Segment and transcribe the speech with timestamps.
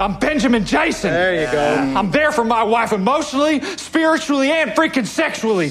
[0.00, 1.10] I'm Benjamin Jason.
[1.12, 1.74] There you go.
[1.96, 5.70] I'm there for my wife emotionally, spiritually, and freaking sexually.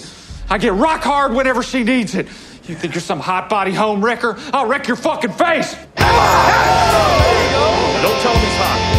[0.49, 2.27] I get rock hard whenever she needs it.
[2.67, 4.37] You think you're some hot body home wrecker?
[4.53, 5.73] I'll wreck your fucking face.
[5.73, 5.81] Don't
[8.21, 8.90] tell him he's hot.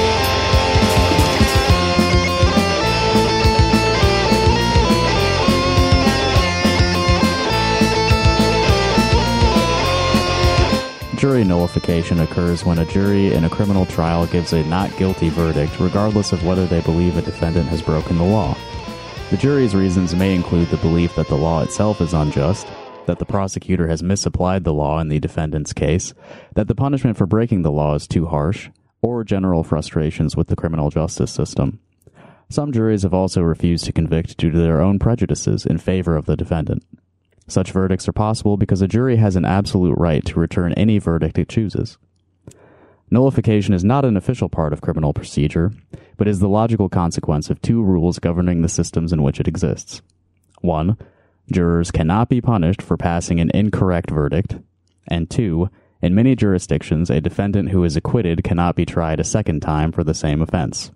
[11.22, 15.78] Jury nullification occurs when a jury in a criminal trial gives a not guilty verdict,
[15.78, 18.58] regardless of whether they believe a defendant has broken the law.
[19.30, 22.66] The jury's reasons may include the belief that the law itself is unjust,
[23.06, 26.12] that the prosecutor has misapplied the law in the defendant's case,
[26.56, 30.56] that the punishment for breaking the law is too harsh, or general frustrations with the
[30.56, 31.78] criminal justice system.
[32.50, 36.26] Some juries have also refused to convict due to their own prejudices in favor of
[36.26, 36.82] the defendant.
[37.52, 41.38] Such verdicts are possible because a jury has an absolute right to return any verdict
[41.38, 41.98] it chooses.
[43.10, 45.70] Nullification is not an official part of criminal procedure,
[46.16, 50.00] but is the logical consequence of two rules governing the systems in which it exists.
[50.62, 50.96] One,
[51.52, 54.56] jurors cannot be punished for passing an incorrect verdict,
[55.08, 55.68] and two,
[56.00, 60.02] in many jurisdictions, a defendant who is acquitted cannot be tried a second time for
[60.02, 60.90] the same offense.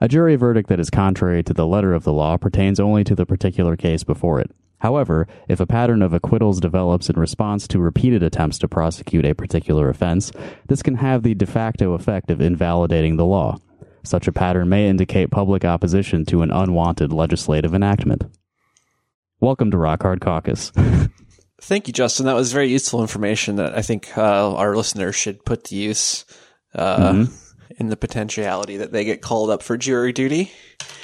[0.00, 3.14] A jury verdict that is contrary to the letter of the law pertains only to
[3.14, 4.50] the particular case before it.
[4.78, 9.34] However, if a pattern of acquittals develops in response to repeated attempts to prosecute a
[9.34, 10.30] particular offense,
[10.68, 13.58] this can have the de facto effect of invalidating the law.
[14.02, 18.24] Such a pattern may indicate public opposition to an unwanted legislative enactment.
[19.40, 20.70] Welcome to Rock Hard Caucus.
[21.60, 22.26] Thank you, Justin.
[22.26, 26.26] That was very useful information that I think uh, our listeners should put to use
[26.74, 27.24] uh,
[27.78, 30.52] in the potentiality that they get called up for jury duty.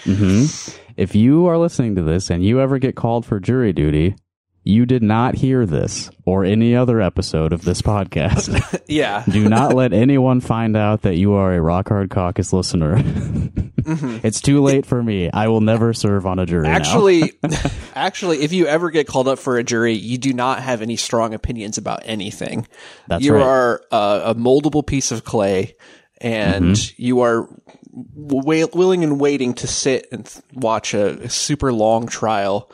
[0.04, 0.76] Mm-hmm.
[0.96, 4.16] If you are listening to this and you ever get called for jury duty,
[4.62, 8.78] you did not hear this or any other episode of this podcast.
[8.90, 9.22] Yeah.
[9.30, 12.96] Do not let anyone find out that you are a Rock Hard Caucus listener.
[13.80, 14.24] Mm-hmm.
[14.26, 15.30] It's too late for me.
[15.32, 16.64] I will never serve on a jury.
[16.64, 16.74] now.
[16.74, 17.32] Actually,
[17.94, 20.96] actually, if you ever get called up for a jury, you do not have any
[20.96, 22.68] strong opinions about anything.
[23.08, 23.22] That's right.
[23.22, 23.42] you right.
[23.42, 25.76] are a, a moldable piece of clay,
[26.20, 27.02] and Mm-hmm.
[27.02, 27.48] you are
[27.92, 32.70] wa- willing and waiting to sit and th- watch a, super long trial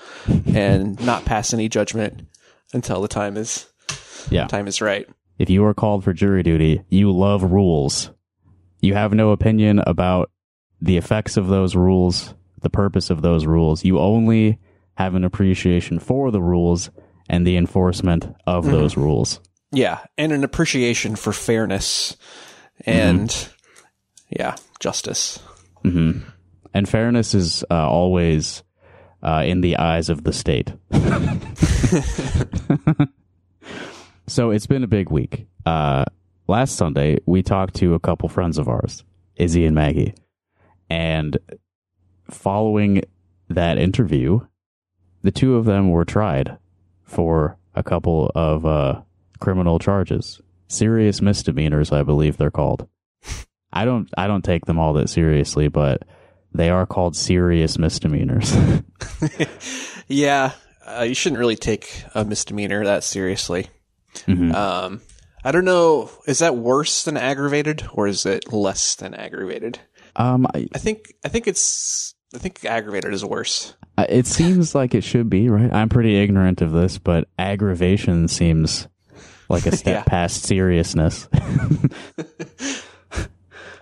[0.46, 2.26] and not pass any judgment
[2.72, 3.66] until the time is
[4.30, 4.46] yeah.
[4.46, 5.08] time is right.
[5.38, 8.10] If you are called for jury duty, you love rules.
[8.80, 10.30] You have no opinion about
[10.80, 13.84] the effects of those rules, the purpose of those rules.
[13.84, 14.58] You only
[14.96, 16.90] have an appreciation for the rules
[17.28, 19.40] and the enforcement of those rules.
[19.72, 22.16] Yeah, and an appreciation for fairness
[22.84, 23.48] and
[24.30, 25.38] yeah, justice.
[26.74, 28.62] And fairness is uh, always
[29.22, 30.72] uh, in the eyes of the state.
[34.26, 35.46] so it's been a big week.
[35.64, 36.04] Uh,
[36.48, 39.04] last Sunday, we talked to a couple friends of ours,
[39.36, 40.14] Izzy and Maggie.
[40.90, 41.38] And
[42.30, 43.02] following
[43.48, 44.40] that interview,
[45.22, 46.58] the two of them were tried
[47.04, 49.00] for a couple of uh,
[49.40, 50.40] criminal charges.
[50.68, 52.88] Serious misdemeanors, I believe they're called.
[53.72, 56.02] I don't I don't take them all that seriously, but
[56.54, 58.56] they are called serious misdemeanors.
[60.08, 60.52] Yeah,
[60.86, 63.68] uh, you shouldn't really take a misdemeanor that seriously.
[64.14, 64.54] Mm-hmm.
[64.54, 65.02] Um,
[65.44, 66.10] I don't know.
[66.26, 69.80] Is that worse than aggravated, or is it less than aggravated?
[70.16, 71.12] um, I, I think.
[71.24, 72.14] I think it's.
[72.34, 73.74] I think aggravated is worse.
[73.98, 75.72] It seems like it should be right.
[75.72, 78.88] I'm pretty ignorant of this, but aggravation seems
[79.48, 80.02] like a step Yeah.
[80.04, 81.28] past seriousness.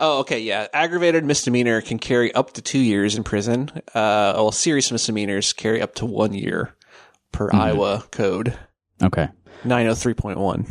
[0.00, 0.66] Oh, okay, yeah.
[0.75, 3.70] Aggravated misdemeanor can carry up to two years in prison.
[3.94, 6.74] Uh, well, serious misdemeanors carry up to one year
[7.30, 8.58] per Iowa code
[9.03, 9.28] okay,
[9.64, 10.66] nine hundred three point one.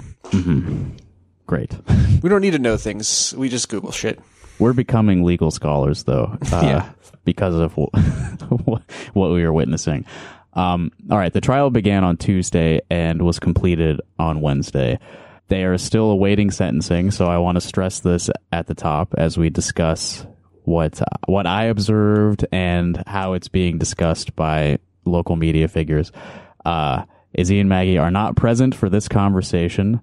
[1.47, 1.71] great.
[2.21, 3.33] We don't need to know things.
[3.37, 4.19] We just Google shit.
[4.59, 6.89] We're becoming legal scholars, though, uh, Yeah.
[7.23, 10.05] because of wh- what we are witnessing.
[10.55, 14.99] Um, all right, the trial began on Tuesday and was completed on Wednesday.
[15.47, 19.37] They are still awaiting sentencing, so I want to stress this at the top as
[19.37, 20.25] we discuss
[20.63, 26.11] what what I observed and how it's being discussed by local media figures.
[26.63, 27.03] Uh,
[27.33, 30.01] Izzy and Maggie are not present for this conversation.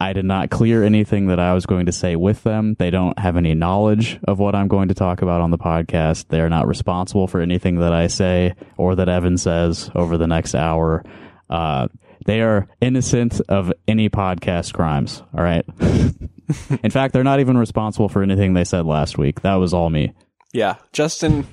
[0.00, 2.76] I did not clear anything that I was going to say with them.
[2.78, 6.26] They don't have any knowledge of what I'm going to talk about on the podcast.
[6.28, 10.54] They're not responsible for anything that I say or that Evan says over the next
[10.54, 11.04] hour.
[11.50, 11.88] Uh,
[12.26, 15.22] they are innocent of any podcast crimes.
[15.36, 15.64] All right.
[15.80, 19.40] In fact, they're not even responsible for anything they said last week.
[19.40, 20.12] That was all me.
[20.52, 21.46] Yeah, Justin,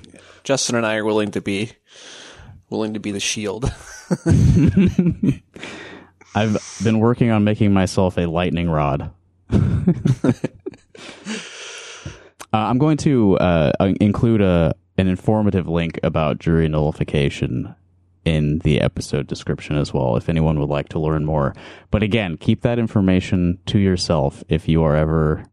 [0.44, 1.72] Justin and I are willing to be
[2.70, 3.72] willing to be the shield.
[6.36, 9.10] I've been working on making myself a lightning rod.
[12.52, 17.74] Uh, I'm going to uh, include a an informative link about jury nullification
[18.24, 21.54] in the episode description as well if anyone would like to learn more.
[21.90, 25.44] But again, keep that information to yourself if you are ever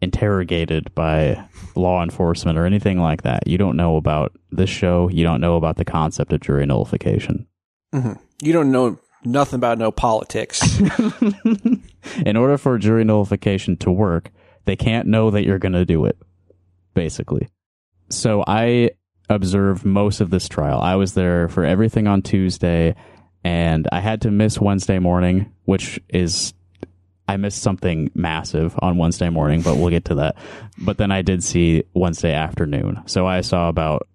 [0.00, 1.44] interrogated by
[1.74, 3.48] law enforcement or anything like that.
[3.48, 7.48] You don't know about this show, you don't know about the concept of jury nullification.
[7.92, 8.12] Mm-hmm.
[8.42, 10.80] You don't know nothing about no politics.
[12.26, 14.30] in order for jury nullification to work,
[14.64, 16.16] they can't know that you're going to do it,
[16.94, 17.48] basically.
[18.10, 18.90] So I
[19.28, 20.80] observed most of this trial.
[20.80, 22.94] I was there for everything on Tuesday,
[23.42, 26.54] and I had to miss Wednesday morning, which is
[27.26, 30.36] I missed something massive on Wednesday morning, but we'll get to that.
[30.78, 33.02] But then I did see Wednesday afternoon.
[33.06, 34.08] So I saw about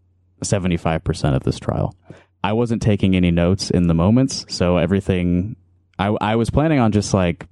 [0.44, 1.96] 75% of this trial.
[2.44, 5.56] I wasn't taking any notes in the moments, so everything
[5.98, 7.48] I I was planning on just like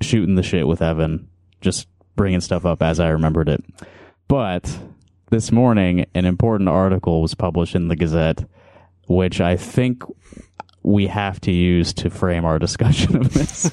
[0.00, 1.28] shooting the shit with Evan,
[1.60, 3.64] just bringing stuff up as I remembered it.
[4.28, 4.78] But
[5.30, 8.44] this morning, an important article was published in the Gazette,
[9.06, 10.02] which I think
[10.82, 13.70] we have to use to frame our discussion of this.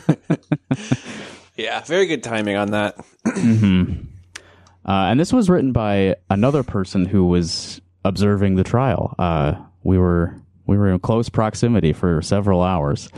[1.56, 2.98] yeah, very good timing on that.
[3.26, 4.04] mm-hmm.
[4.86, 9.16] uh, and this was written by another person who was observing the trial.
[9.20, 10.36] Uh, we were
[10.66, 13.10] we were in close proximity for several hours.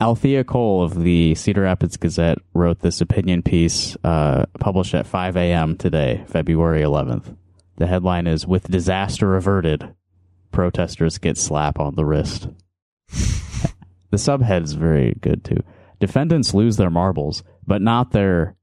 [0.00, 5.36] Althea Cole of the Cedar Rapids Gazette wrote this opinion piece uh, published at 5
[5.36, 5.76] a.m.
[5.76, 7.34] today, February 11th.
[7.76, 9.94] The headline is With Disaster Averted,
[10.50, 12.48] Protesters Get Slap on the Wrist.
[13.08, 15.62] the subhead is very good too.
[16.00, 18.56] Defendants lose their marbles, but not their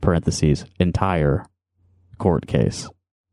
[0.00, 1.46] parentheses entire
[2.18, 2.88] court case.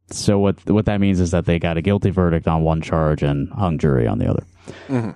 [0.09, 3.23] So what what that means is that they got a guilty verdict on one charge
[3.23, 4.43] and hung jury on the other.
[4.87, 5.11] Mm-hmm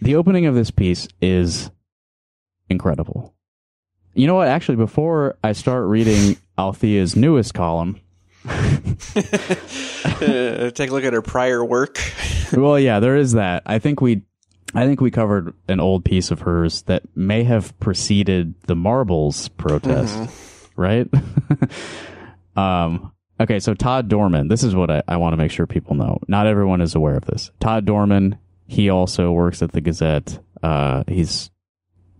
[0.00, 1.70] the opening of this piece is
[2.68, 3.34] incredible.
[4.14, 4.48] You know what?
[4.48, 8.00] Actually, before I start reading Althea's newest column,
[8.46, 8.60] uh,
[10.70, 11.98] take a look at her prior work.
[12.52, 13.62] well, yeah, there is that.
[13.66, 14.22] I think we,
[14.74, 19.48] I think we covered an old piece of hers that may have preceded the marbles
[19.48, 20.80] protest, mm-hmm.
[20.80, 21.08] right?
[22.56, 23.12] um.
[23.38, 24.48] Okay, so Todd Dorman.
[24.48, 26.18] This is what I, I want to make sure people know.
[26.26, 27.50] Not everyone is aware of this.
[27.60, 30.40] Todd Dorman he also works at the Gazette.
[30.62, 31.50] Uh, he's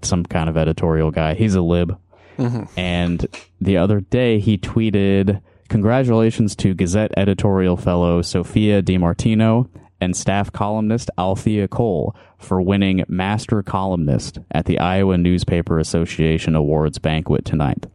[0.02, 1.34] some kind of editorial guy.
[1.34, 1.98] He's a lib.
[2.38, 2.78] Mm-hmm.
[2.78, 3.26] And
[3.60, 9.68] the other day he tweeted, Congratulations to Gazette editorial fellow Sophia DiMartino
[10.00, 16.98] and staff columnist Althea Cole for winning Master Columnist at the Iowa Newspaper Association Awards
[16.98, 17.86] banquet tonight.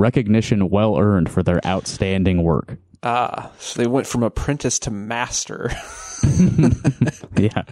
[0.00, 2.78] Recognition well earned for their outstanding work.
[3.02, 5.70] Ah, so they went from apprentice to master.
[7.36, 7.64] yeah.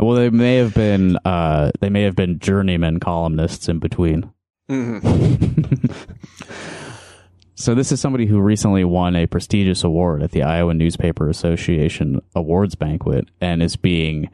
[0.00, 4.32] Well, they may have been uh, they may have been journeyman columnists in between.
[4.70, 5.86] Mm-hmm.
[7.54, 12.22] so this is somebody who recently won a prestigious award at the Iowa Newspaper Association
[12.34, 14.30] Awards banquet and is being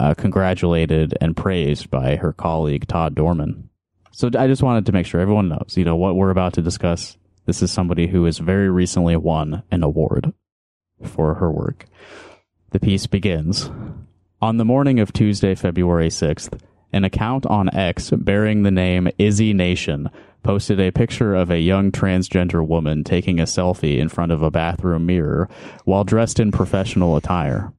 [0.00, 3.67] uh, congratulated and praised by her colleague Todd Dorman.
[4.18, 6.60] So I just wanted to make sure everyone knows, you know, what we're about to
[6.60, 7.16] discuss.
[7.46, 10.32] This is somebody who has very recently won an award
[11.04, 11.84] for her work.
[12.70, 13.70] The piece begins.
[14.42, 16.60] On the morning of Tuesday, February 6th,
[16.92, 20.10] an account on X bearing the name Izzy Nation
[20.42, 24.50] posted a picture of a young transgender woman taking a selfie in front of a
[24.50, 25.48] bathroom mirror
[25.84, 27.72] while dressed in professional attire.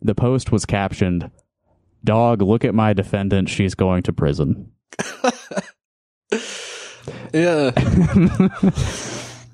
[0.00, 1.28] The post was captioned,
[2.04, 4.70] Dog, look at my defendant, she's going to prison.
[7.32, 7.70] Yeah.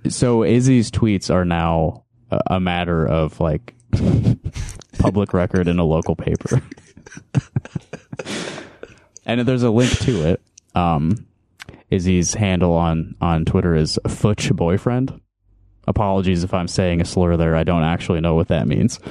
[0.08, 2.04] so Izzy's tweets are now
[2.46, 3.74] a matter of like
[4.98, 6.60] public record in a local paper.
[9.26, 10.42] and there's a link to it.
[10.74, 11.26] Um,
[11.90, 15.20] Izzy's handle on on Twitter is Futch Boyfriend.
[15.86, 17.54] Apologies if I'm saying a slur there.
[17.54, 18.96] I don't actually know what that means.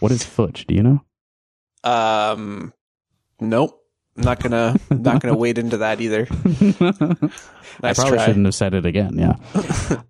[0.00, 0.66] what is Futch?
[0.66, 1.02] Do you know?
[1.82, 2.74] Um,
[3.40, 3.83] nope.
[4.16, 6.26] I'm not gonna not gonna wade into that either.
[6.30, 6.78] nice
[7.82, 8.26] I probably try.
[8.26, 9.18] shouldn't have said it again.
[9.18, 9.36] Yeah.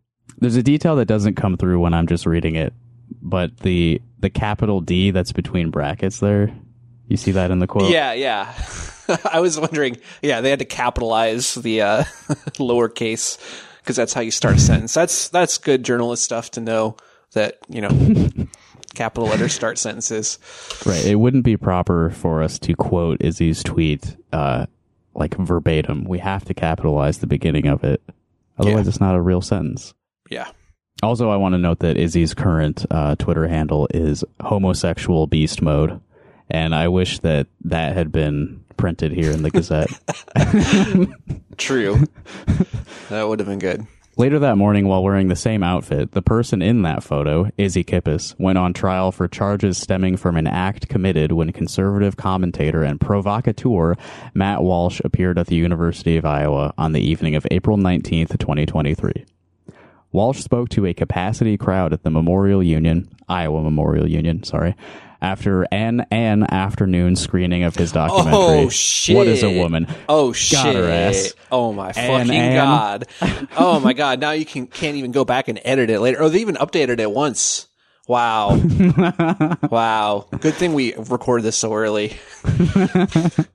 [0.39, 2.75] There's a detail that doesn't come through when I'm just reading it,
[3.23, 6.55] but the the capital D that's between brackets there.
[7.09, 7.91] You see that in the quote?
[7.91, 8.55] Yeah, yeah.
[9.31, 9.99] I was wondering.
[10.23, 12.05] Yeah, they had to capitalize the uh,
[12.59, 13.39] lowercase
[13.81, 14.95] because that's how you start a sentence.
[14.95, 16.97] That's that's good journalist stuff to know
[17.33, 17.89] that you know
[18.95, 20.39] capital letters start sentences.
[20.87, 21.05] Right.
[21.05, 24.67] It wouldn't be proper for us to quote Izzy's tweet uh,
[25.15, 26.05] like verbatim.
[26.05, 28.03] We have to capitalize the beginning of it.
[28.59, 28.89] Otherwise, yeah.
[28.89, 29.95] it's not a real sentence.
[30.31, 30.51] Yeah.
[31.03, 36.01] Also, I want to note that Izzy's current uh, Twitter handle is homosexual beast mode,
[36.49, 39.91] and I wish that that had been printed here in the Gazette.
[41.57, 42.07] True.
[43.09, 43.87] that would have been good.
[44.17, 48.39] Later that morning, while wearing the same outfit, the person in that photo, Izzy Kippis,
[48.39, 53.97] went on trial for charges stemming from an act committed when conservative commentator and provocateur
[54.33, 59.25] Matt Walsh appeared at the University of Iowa on the evening of April 19th, 2023.
[60.13, 64.77] Walsh spoke to a capacity crowd at the Memorial Union, Iowa Memorial Union, sorry,
[65.25, 68.35] after an an afternoon screening of his documentary.
[68.35, 69.17] Oh shit!
[69.17, 69.87] What is a woman?
[70.09, 70.63] Oh shit!
[70.63, 71.35] Got her ass.
[71.51, 73.07] Oh my fucking god!
[73.57, 74.21] Oh my god!
[74.21, 76.23] Now you can can't even go back and edit it later.
[76.23, 77.69] Oh, they even updated it once.
[78.07, 78.57] Wow!
[79.71, 80.27] wow!
[80.41, 82.17] Good thing we recorded this so early.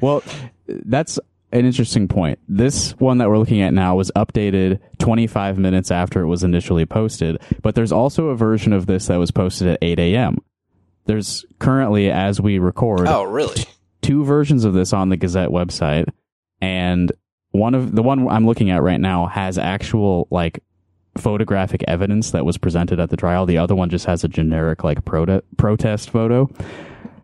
[0.00, 0.22] Well,
[0.66, 1.18] that's
[1.52, 2.38] an interesting point.
[2.48, 6.86] This one that we're looking at now was updated 25 minutes after it was initially
[6.86, 10.38] posted, but there's also a version of this that was posted at 8 a.m.
[11.06, 13.64] There's currently, as we record, Oh really?
[14.02, 16.08] two versions of this on the Gazette website,
[16.60, 17.10] and
[17.50, 20.60] one of the one I'm looking at right now has actual like
[21.16, 23.46] photographic evidence that was presented at the trial.
[23.46, 26.50] The other one just has a generic like prote- protest photo.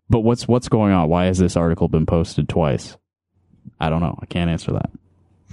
[0.08, 1.08] But what's what's going on?
[1.08, 2.96] Why has this article been posted twice?
[3.80, 4.18] I don't know.
[4.20, 4.90] I can't answer that.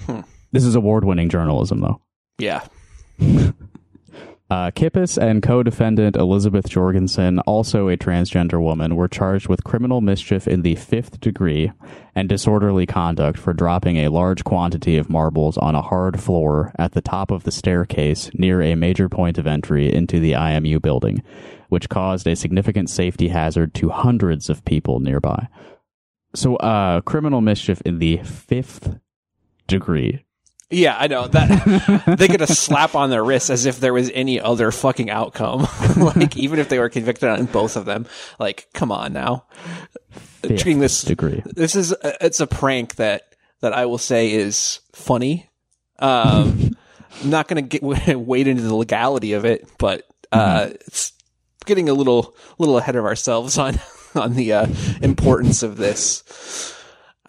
[0.05, 0.21] Hmm.
[0.51, 2.01] This is award-winning journalism, though.
[2.37, 2.65] Yeah.
[4.49, 10.47] Uh, Kippis and co-defendant Elizabeth Jorgensen, also a transgender woman, were charged with criminal mischief
[10.47, 11.71] in the fifth degree
[12.15, 16.93] and disorderly conduct for dropping a large quantity of marbles on a hard floor at
[16.93, 21.21] the top of the staircase near a major point of entry into the IMU building,
[21.67, 25.47] which caused a significant safety hazard to hundreds of people nearby.
[26.33, 28.99] So, uh, criminal mischief in the fifth
[29.67, 30.25] degree.
[30.71, 34.11] Yeah, I know that they get a slap on their wrist as if there was
[34.13, 35.67] any other fucking outcome.
[35.97, 38.05] like even if they were convicted on both of them,
[38.39, 39.45] like come on now.
[40.43, 41.41] Treating this degree.
[41.45, 45.49] this is a, it's a prank that that I will say is funny.
[45.97, 46.77] Um,
[47.21, 47.83] I'm not going to get
[48.17, 51.13] wade into the legality of it, but uh, it's
[51.65, 53.79] getting a little little ahead of ourselves on
[54.15, 54.67] on the uh,
[55.01, 56.75] importance of this.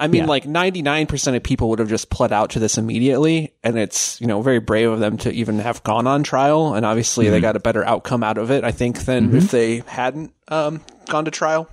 [0.01, 0.27] I mean, Yeah.
[0.29, 3.55] like 99% of people would have just pled out to this immediately.
[3.63, 6.75] And it's, you know, very brave of them to even have gone on trial.
[6.75, 9.83] And obviously they got a better outcome out of it, I think, than if they
[9.87, 11.69] hadn't um, gone to trial.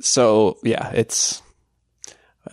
[0.00, 1.42] So, yeah, it's.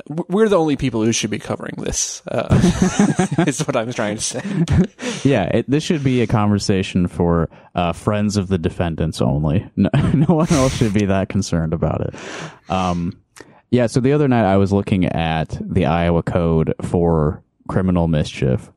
[0.08, 2.48] We're the only people who should be covering this, uh,
[3.46, 4.42] is what I'm trying to say.
[5.24, 9.70] Yeah, it, this should be a conversation for uh, friends of the defendants only.
[9.78, 12.16] No, no one else should be that concerned about it.
[12.70, 13.22] Um,
[13.74, 18.72] yeah, so the other night I was looking at the Iowa Code for criminal mischief,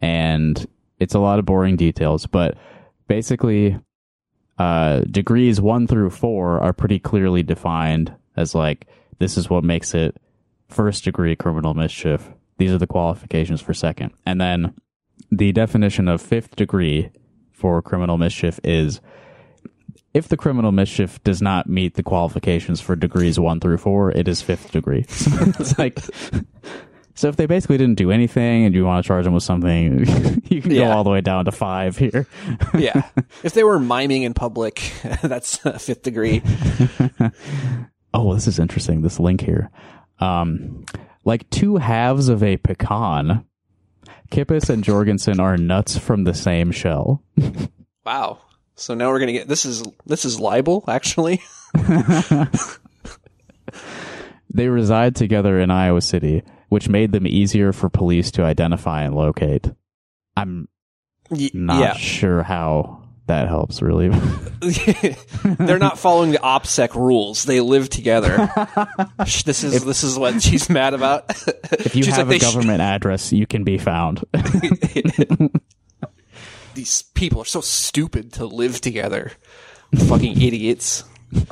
[0.00, 0.64] and
[1.00, 2.56] it's a lot of boring details, but
[3.08, 3.76] basically,
[4.56, 8.86] uh, degrees one through four are pretty clearly defined as like
[9.18, 10.16] this is what makes it
[10.68, 12.30] first degree criminal mischief.
[12.58, 14.72] These are the qualifications for second, and then
[15.32, 17.10] the definition of fifth degree
[17.50, 19.00] for criminal mischief is
[20.14, 24.26] if the criminal mischief does not meet the qualifications for degrees one through four, it
[24.28, 25.04] is fifth degree.
[25.04, 25.98] So it's like,
[27.14, 30.40] so if they basically didn't do anything and you want to charge them with something,
[30.48, 32.26] you can go all the way down to five here.
[32.78, 33.08] Yeah.
[33.42, 36.42] If they were miming in public, that's fifth degree.
[38.14, 39.02] Oh, this is interesting.
[39.02, 39.70] This link here.
[40.20, 40.84] Um,
[41.24, 43.44] like two halves of a pecan.
[44.30, 47.22] Kippis and Jorgensen are nuts from the same shell.
[48.04, 48.38] Wow.
[48.78, 51.42] So now we're gonna get this is this is libel actually.
[54.50, 59.14] They reside together in Iowa City, which made them easier for police to identify and
[59.14, 59.70] locate.
[60.36, 60.68] I'm
[61.30, 61.92] Y- not yeah.
[61.94, 64.08] sure how that helps, really.
[65.44, 67.44] They're not following the OPSEC rules.
[67.44, 68.50] They live together.
[69.44, 71.26] This is this is what she's mad about.
[71.72, 74.24] if you She's have like, a they sh- government address, you can be found.
[76.78, 79.32] These people are so stupid to live together.
[80.06, 81.02] Fucking idiots.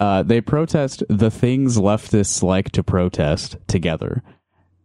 [0.00, 4.22] uh, they protest the things leftists like to protest together.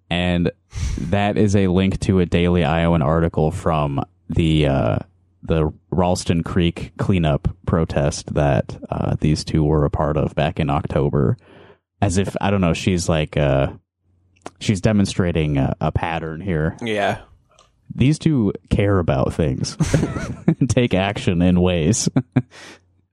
[0.09, 0.51] And
[0.97, 4.97] that is a link to a Daily Iowan article from the uh,
[5.41, 10.69] the Ralston Creek cleanup protest that uh, these two were a part of back in
[10.69, 11.37] October.
[12.01, 13.71] As if I don't know, she's like uh,
[14.59, 16.75] she's demonstrating a, a pattern here.
[16.81, 17.21] Yeah.
[17.95, 19.75] These two care about things,
[20.59, 22.09] and take action in ways.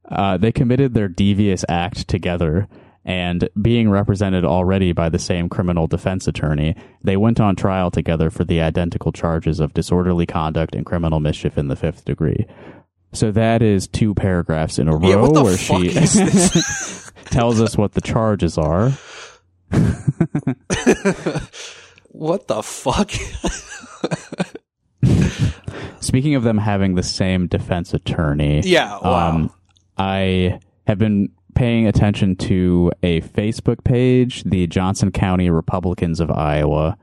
[0.06, 2.68] Uh, they committed their devious act together,
[3.06, 8.28] and being represented already by the same criminal defense attorney, they went on trial together
[8.28, 12.44] for the identical charges of disorderly conduct and criminal mischief in the fifth degree.
[13.14, 15.88] So that is two paragraphs in a Yeah, row where she
[17.30, 18.90] tells us what the charges are.
[22.10, 23.10] what the fuck?
[26.00, 29.28] speaking of them having the same defense attorney, Yeah, wow.
[29.30, 29.50] um,
[29.96, 36.96] I have been paying attention to a Facebook page, the Johnson County Republicans of Iowa,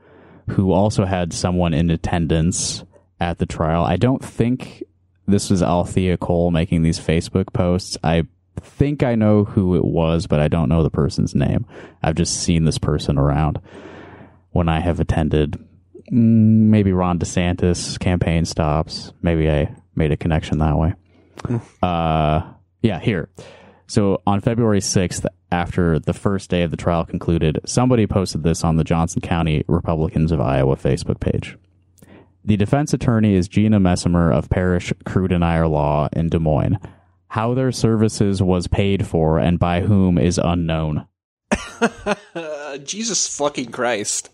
[0.50, 2.84] who also had someone in attendance
[3.20, 3.84] at the trial.
[3.84, 4.82] I don't think
[5.26, 7.96] this was Althea Cole making these Facebook posts.
[8.04, 8.24] I
[8.60, 11.64] think I know who it was, but I don't know the person's name.
[12.02, 13.60] I've just seen this person around
[14.50, 15.58] when I have attended
[16.10, 19.12] maybe Ron DeSantis campaign stops.
[19.22, 20.94] Maybe I made a connection that way.
[21.82, 22.42] Uh,
[22.82, 23.28] yeah, here.
[23.86, 28.64] So on February 6th, after the first day of the trial concluded, somebody posted this
[28.64, 31.58] on the Johnson County Republicans of Iowa Facebook page.
[32.44, 36.78] The defense attorney is Gina Messamer of Parrish Kruidenier Law in Des Moines.
[37.28, 41.06] How their services was paid for and by whom is unknown.
[42.84, 44.30] Jesus fucking Christ.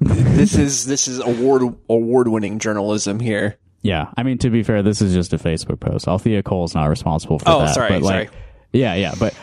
[0.00, 3.56] This is this is award award winning journalism here.
[3.82, 6.08] Yeah, I mean to be fair, this is just a Facebook post.
[6.08, 7.74] Althea Cole's not responsible for Oh, that.
[7.74, 8.40] sorry, but like, sorry.
[8.72, 9.34] yeah, yeah, but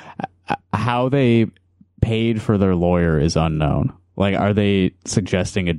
[0.50, 1.48] uh, how they
[2.01, 3.93] paid for their lawyer is unknown.
[4.15, 5.74] Like, are they suggesting a,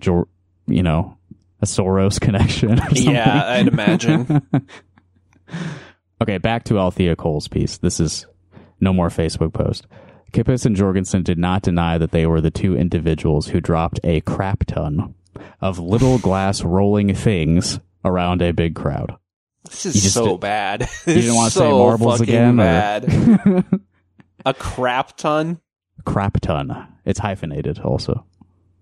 [0.66, 1.16] you know,
[1.60, 2.74] a Soros connection?
[2.74, 3.10] Or something?
[3.14, 4.42] Yeah, I'd imagine.
[6.22, 7.78] Okay, back to Althea Cole's piece.
[7.78, 8.26] This is
[8.80, 9.88] no more Facebook post.
[10.32, 14.20] Kippis and Jorgensen did not deny that they were the two individuals who dropped a
[14.22, 15.14] crap ton
[15.60, 19.16] of little glass rolling things around a big crowd.
[19.64, 20.88] This is so did- bad.
[21.06, 22.56] You didn't want to say So marbles fucking again?
[22.56, 23.64] Bad.
[24.44, 25.60] A crap ton.
[26.04, 26.88] crap ton.
[27.04, 28.26] It's hyphenated also.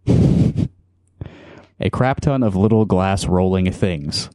[0.07, 4.30] a crap ton of little glass rolling things.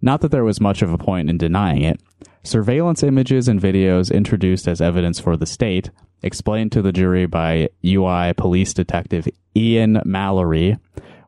[0.00, 2.00] Not that there was much of a point in denying it.
[2.42, 5.90] Surveillance images and videos introduced as evidence for the state,
[6.22, 10.78] explained to the jury by UI police detective Ian Mallory,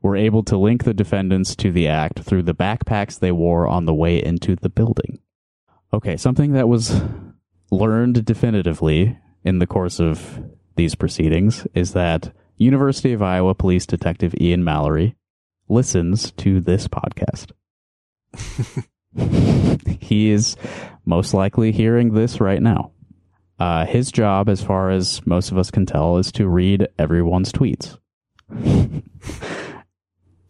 [0.01, 3.85] were able to link the defendants to the act through the backpacks they wore on
[3.85, 5.21] the way into the building.
[5.93, 7.03] Okay, something that was
[7.71, 10.43] learned definitively in the course of
[10.77, 15.17] these proceedings is that University of Iowa Police Detective Ian Mallory
[15.69, 17.53] listens to this podcast.
[20.01, 20.57] he is
[21.05, 22.93] most likely hearing this right now.
[23.59, 27.53] Uh, his job, as far as most of us can tell, is to read everyone's
[27.53, 27.97] tweets.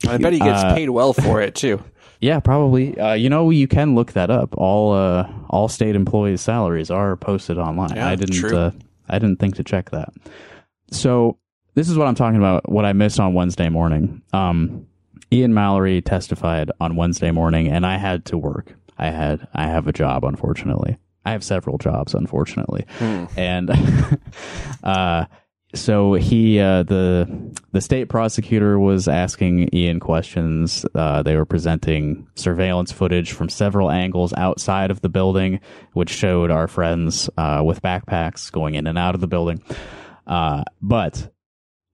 [0.09, 1.83] I bet he gets Uh, paid well for it too.
[2.23, 2.97] Yeah, probably.
[2.97, 4.55] Uh, you know, you can look that up.
[4.57, 7.97] All uh, all state employees' salaries are posted online.
[7.97, 8.45] Yeah, I didn't.
[8.45, 8.71] Uh,
[9.09, 10.11] I didn't think to check that.
[10.93, 11.39] So
[11.75, 12.71] this is what I'm talking about.
[12.71, 14.23] What I missed on Wednesday morning.
[14.33, 14.87] Um,
[15.33, 18.75] Ian Mallory testified on Wednesday morning, and I had to work.
[18.99, 19.49] I had.
[19.55, 20.99] I have a job, unfortunately.
[21.25, 22.85] I have several jobs, unfortunately,
[23.37, 23.71] and
[24.85, 25.27] uh,
[25.75, 30.85] so he uh, the the state prosecutor was asking Ian questions.
[30.95, 35.61] Uh, they were presenting surveillance footage from several angles outside of the building,
[35.95, 39.63] which showed our friends uh, with backpacks going in and out of the building.
[40.27, 41.33] Uh, but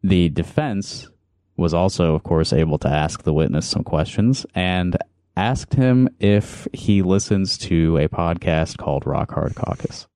[0.03, 1.09] the defense
[1.59, 4.97] was also, of course, able to ask the witness some questions and
[5.37, 10.07] asked him if he listens to a podcast called Rock Hard Caucus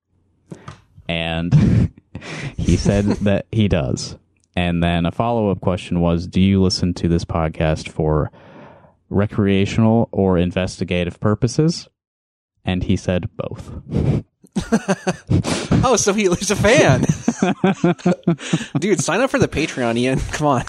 [1.07, 1.91] and
[2.57, 4.17] he said that he does.
[4.55, 8.31] And then a follow up question was Do you listen to this podcast for
[9.09, 11.87] recreational or investigative purposes?
[12.65, 13.71] And he said both.
[15.85, 17.01] Oh, so he, he's a fan.
[18.79, 20.19] Dude, sign up for the Patreon, Ian.
[20.19, 20.63] Come on.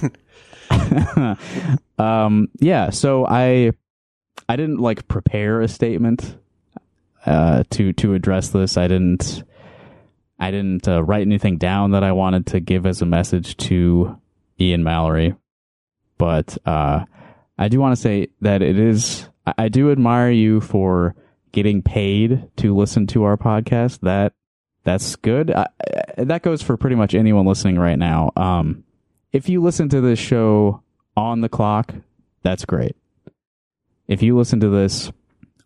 [1.98, 3.72] Um, yeah, so I
[4.48, 6.36] I didn't like prepare a statement
[7.24, 8.76] uh, to to address this.
[8.76, 9.44] I didn't
[10.38, 14.18] I didn't uh, write anything down that I wanted to give as a message to
[14.60, 15.34] Ian Mallory,
[16.18, 17.04] but uh,
[17.56, 19.28] I do want to say that it is.
[19.46, 21.14] I, I do admire you for
[21.52, 24.00] getting paid to listen to our podcast.
[24.00, 24.32] That
[24.82, 25.50] that's good.
[25.50, 25.68] I,
[26.18, 28.32] that goes for pretty much anyone listening right now.
[28.36, 28.83] Um,
[29.34, 30.80] if you listen to this show
[31.16, 31.92] on the clock,
[32.42, 32.96] that's great.
[34.06, 35.10] If you listen to this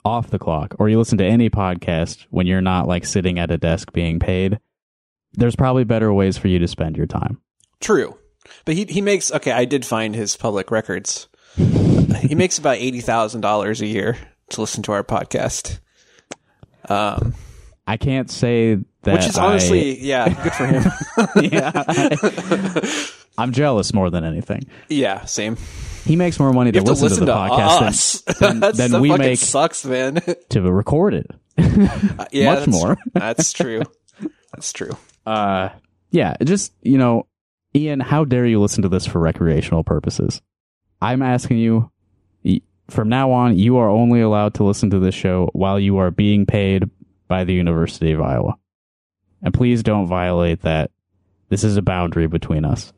[0.07, 3.51] off the clock or you listen to any podcast when you're not like sitting at
[3.51, 4.59] a desk being paid,
[5.35, 7.43] there's probably better ways for you to spend your time.
[7.79, 8.17] True.
[8.65, 11.29] But he he makes okay, I did find his public records.
[11.57, 14.17] he makes about eighty thousand dollars a year
[14.49, 15.81] to listen to our podcast.
[16.89, 17.35] Um
[17.87, 20.85] I can't say which is I- honestly, yeah, good for him.
[21.53, 21.73] yeah,
[23.39, 24.63] I, am jealous more than anything.
[24.89, 25.57] yeah, same.
[26.05, 28.21] He makes more money to have to listen, listen to to, podcast us.
[28.41, 30.23] than, That's, than we make sucks, man.
[30.49, 31.31] to record it.
[31.59, 32.97] yeah, Much that's, more.
[33.13, 33.83] that's true.
[34.53, 34.97] That's true.
[35.27, 35.69] uh
[36.11, 37.27] yeah just you know
[37.77, 40.41] ian how dare you listen to this for recreational purposes
[41.03, 41.91] i'm asking you
[42.91, 46.11] from now on, you are only allowed to listen to this show while you are
[46.11, 46.89] being paid
[47.29, 48.57] by the University of Iowa.
[49.43, 50.91] And please don't violate that.
[51.49, 52.93] This is a boundary between us.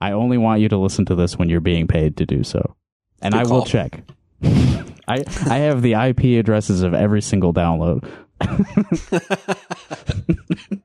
[0.00, 2.74] I only want you to listen to this when you're being paid to do so.
[3.22, 4.02] And Good I will check.
[4.42, 8.08] I I have the IP addresses of every single download.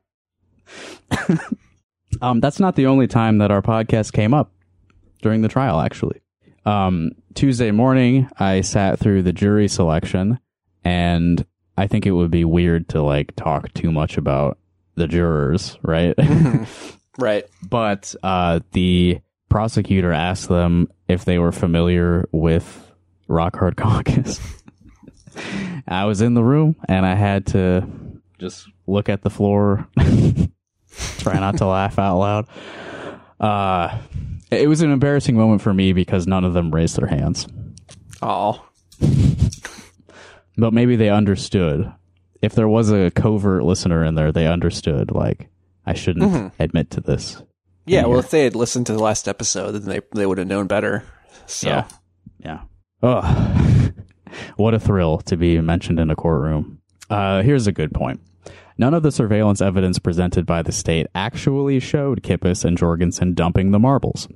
[2.22, 4.52] um, that's not the only time that our podcast came up
[5.22, 6.20] during the trial, actually.
[6.64, 10.38] Um, Tuesday morning, I sat through the jury selection,
[10.84, 11.44] and
[11.76, 14.58] I think it would be weird to like talk too much about
[15.00, 16.14] the jurors, right?
[17.18, 17.44] Right.
[17.68, 19.18] but uh, the
[19.50, 22.90] prosecutor asked them if they were familiar with
[23.28, 24.40] Rock Hard Caucus.
[25.88, 27.86] I was in the room and I had to
[28.38, 29.86] just look at the floor,
[31.18, 32.46] try not to laugh out loud.
[33.38, 33.98] Uh,
[34.50, 37.46] it was an embarrassing moment for me because none of them raised their hands,
[38.22, 38.64] Oh.
[40.56, 41.92] but maybe they understood.
[42.42, 45.10] If there was a covert listener in there, they understood.
[45.10, 45.48] Like
[45.86, 47.42] I shouldn't admit to this.
[47.86, 50.46] Yeah, well, if they had listened to the last episode, then they they would have
[50.46, 51.04] known better.
[51.46, 51.88] So, Yeah.
[52.38, 52.60] Yeah.
[53.02, 53.90] Oh,
[54.56, 56.80] what a thrill to be mentioned in a courtroom.
[57.08, 58.20] Uh, here's a good point.
[58.78, 63.72] None of the surveillance evidence presented by the state actually showed Kippis and Jorgensen dumping
[63.72, 64.28] the marbles.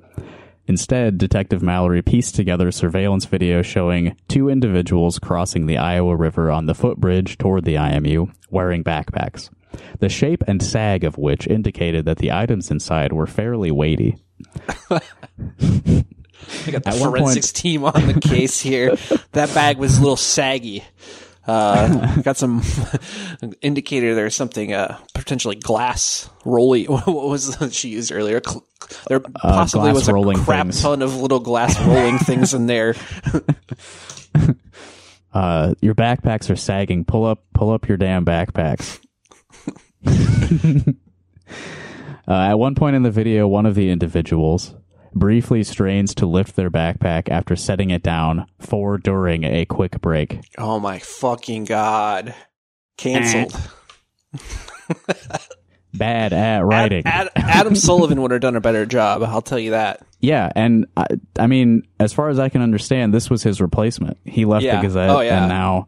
[0.66, 6.66] Instead, Detective Mallory pieced together surveillance video showing two individuals crossing the Iowa River on
[6.66, 9.50] the footbridge toward the IMU wearing backpacks,
[9.98, 14.16] the shape and sag of which indicated that the items inside were fairly weighty.
[14.90, 18.96] I got the At forensics team on the case here.
[19.32, 20.84] that bag was a little saggy.
[21.46, 22.62] Uh, got some
[23.62, 26.86] indicator there's something, uh, potentially glass rolling.
[26.86, 28.40] What was the she used earlier?
[28.44, 28.64] Cl-
[29.08, 30.12] There possibly Uh, was a
[30.44, 30.80] crap things.
[30.82, 32.94] ton of little glass rolling things in there.
[35.34, 37.04] uh, your backpacks are sagging.
[37.04, 39.00] Pull up, pull up your damn backpacks.
[40.06, 40.92] uh,
[42.32, 44.74] at one point in the video, one of the individuals
[45.14, 50.40] briefly strains to lift their backpack after setting it down for during a quick break.
[50.58, 52.34] Oh my fucking god.
[52.96, 53.54] Cancelled.
[54.34, 54.38] Eh.
[55.94, 57.06] Bad at writing.
[57.06, 59.22] Ad- Ad- Adam Sullivan would have done a better job.
[59.22, 60.04] I'll tell you that.
[60.18, 61.06] yeah, and I,
[61.38, 64.18] I mean, as far as I can understand, this was his replacement.
[64.24, 64.80] He left Yeah.
[64.80, 65.38] the Gazette, Oh, yeah.
[65.42, 65.86] and now,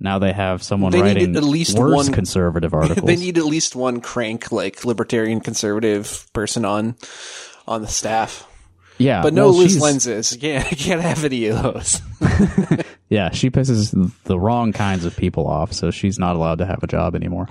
[0.00, 3.06] now they have someone They writing at least worse one- conservative articles.
[3.06, 6.96] They need at least one crank, like libertarian conservative person on
[7.66, 8.46] on the staff.
[8.98, 10.32] Yeah, But no well, loose she's- lenses.
[10.34, 12.00] You can't, can't have any of those.
[13.10, 16.82] Yeah, she pisses the wrong kinds of people off, so she's not allowed to have
[16.82, 17.48] a job anymore.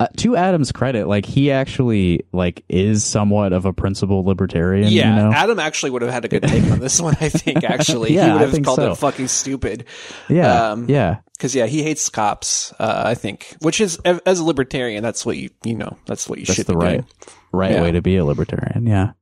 [0.00, 4.90] Uh, to Adam's credit, like he actually like is somewhat of a principled libertarian.
[4.90, 5.32] Yeah, you know?
[5.32, 7.14] Adam actually would have had a good take on this one.
[7.20, 8.92] I think actually, Yeah, he would have called so.
[8.92, 9.84] it fucking stupid.
[10.30, 12.72] yeah, um, yeah, Because yeah, he hates cops.
[12.78, 16.38] Uh, I think, which is as a libertarian, that's what you you know, that's what
[16.38, 17.06] you that's should the be right doing.
[17.52, 17.82] right Yeah.
[17.82, 18.86] way to be a libertarian.
[18.86, 19.12] Yeah,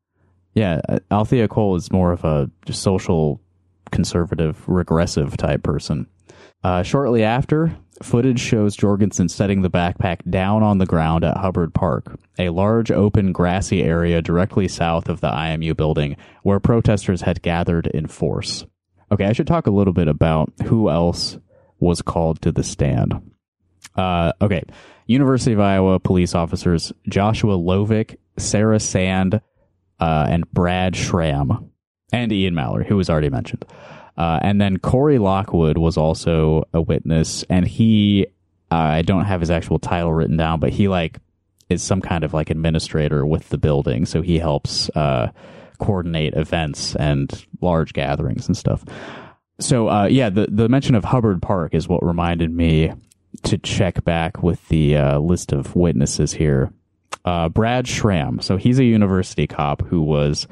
[0.55, 0.81] yeah.
[0.89, 3.41] uh, Althea Cole is more of a social
[3.91, 6.07] conservative, regressive type person.
[6.65, 11.75] Uh, shortly after, footage shows Jorgensen setting the backpack down on the ground at Hubbard
[11.75, 17.43] Park, a large open grassy area directly south of the IMU building where protesters had
[17.43, 18.65] gathered in force.
[19.11, 21.39] Okay, I should talk a little bit about who else
[21.81, 23.33] was called to the stand.
[23.97, 24.63] Uh, okay,
[25.07, 29.41] University of Iowa police officers Joshua Lovick, Sarah Sand,
[30.03, 31.71] uh, and Brad Schramm,
[32.13, 33.65] and Ian Mallory, who was already mentioned.
[34.17, 38.27] Uh, and then Corey Lockwood was also a witness, and he,
[38.73, 41.19] uh, I don't have his actual title written down, but he like
[41.69, 45.31] is some kind of like administrator with the building, so he helps uh,
[45.79, 48.85] coordinate events and large gatherings and stuff.
[49.61, 52.93] So uh, yeah, the the mention of Hubbard Park is what reminded me
[53.45, 56.73] to check back with the uh, list of witnesses here.
[57.25, 60.49] Uh, Brad Schramm, so he's a university cop who was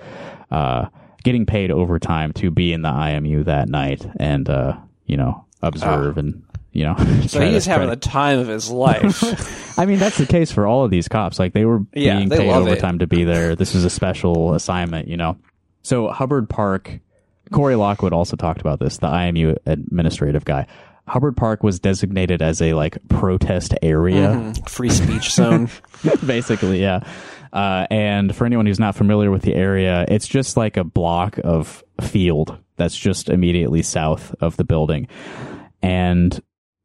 [0.50, 0.86] uh,
[1.24, 6.16] getting paid overtime to be in the IMU that night and uh, you know observe
[6.18, 6.94] and you know.
[7.26, 9.76] So he's to- having try the time of his life.
[9.78, 11.38] I mean, that's the case for all of these cops.
[11.40, 12.70] Like they were Yeah, being they paid love it.
[12.70, 13.56] overtime to be there.
[13.56, 15.36] This is a special assignment, you know.
[15.82, 17.00] So Hubbard Park,
[17.50, 18.98] Corey Lockwood also talked about this.
[18.98, 20.66] The IMU administrative guy.
[21.10, 25.68] Hubbard Park was designated as a like protest area, Free speech zone.
[26.24, 26.80] basically.
[26.80, 27.00] Yeah.
[27.52, 31.38] Uh, and for anyone who's not familiar with the area, it's just like a block
[31.42, 35.08] of field that's just immediately south of the building.
[35.82, 36.40] And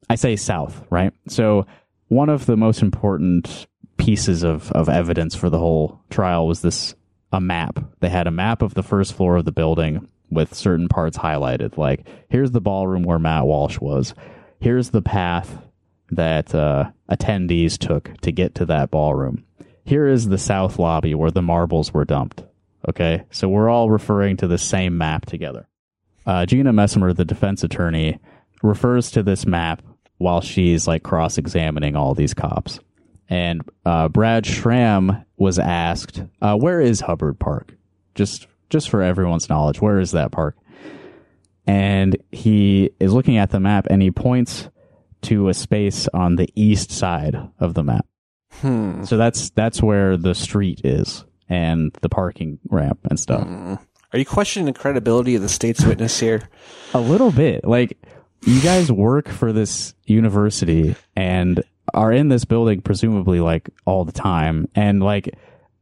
[0.09, 1.13] I say south, right?
[1.27, 1.67] So
[2.07, 6.95] one of the most important pieces of, of evidence for the whole trial was this
[7.31, 7.79] a map.
[7.99, 11.77] They had a map of the first floor of the building with certain parts highlighted.
[11.77, 14.13] Like, here's the ballroom where Matt Walsh was.
[14.59, 15.57] Here's the path
[16.11, 19.43] that uh, attendees took to get to that ballroom.
[19.83, 22.43] Here is the south lobby where the marbles were dumped.
[22.87, 25.67] Okay, so we're all referring to the same map together.
[26.25, 28.19] Uh, Gina Messamer, the defense attorney,
[28.61, 29.81] refers to this map
[30.17, 32.79] while she's like cross examining all these cops.
[33.27, 37.73] And uh, Brad Schramm was asked, uh, "Where is Hubbard Park?"
[38.13, 40.57] Just just for everyone's knowledge, where is that park?
[41.65, 44.69] And he is looking at the map and he points
[45.21, 48.05] to a space on the east side of the map.
[48.51, 49.05] Hmm.
[49.05, 53.47] So that's that's where the street is and the parking ramp and stuff.
[53.47, 53.75] Hmm.
[54.11, 56.49] Are you questioning the credibility of the state's witness here?
[56.93, 57.63] A little bit.
[57.63, 57.97] Like
[58.41, 64.11] you guys work for this university and are in this building presumably like all the
[64.11, 65.33] time and like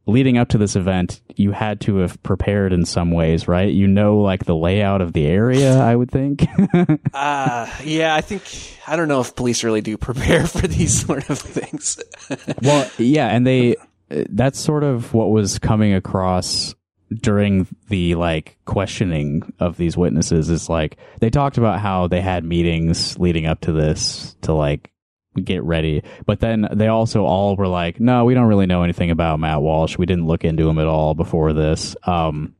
[0.06, 3.72] leading up to this event you had to have prepared in some ways, right?
[3.72, 6.46] You know like the layout of the area, I would think.
[7.14, 8.42] Uh, yeah, I think,
[8.86, 12.02] I don't know if police really do prepare for these sort of things.
[12.62, 13.76] well, yeah, and they
[14.08, 16.74] that's sort of what was coming across
[17.12, 22.44] during the like questioning of these witnesses is like they talked about how they had
[22.44, 24.90] meetings leading up to this to like
[25.42, 26.02] get ready.
[26.26, 29.62] But then they also all were like no we don't really know anything about matt
[29.62, 29.98] walsh.
[29.98, 31.96] We didn't look into him at all before this.
[32.04, 32.54] Um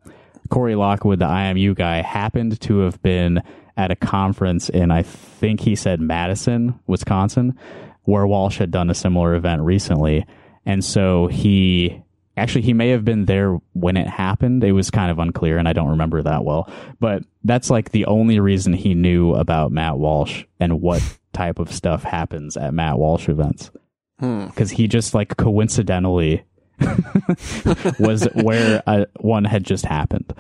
[0.50, 3.42] corey lockwood the imu guy happened to have been
[3.78, 7.58] at a conference in i think he said madison wisconsin
[8.04, 10.26] where walsh had done a similar event recently.
[10.66, 12.02] And so he
[12.37, 14.64] actually he may have been there when it happened.
[14.64, 16.70] It was kind of unclear and i don't remember that well.
[17.00, 21.02] But that's like the only reason he knew about matt walsh and what
[21.34, 23.70] type of stuff happens at matt walsh events
[24.18, 26.44] because he just like coincidentally
[27.98, 30.32] was where uh, one had just happened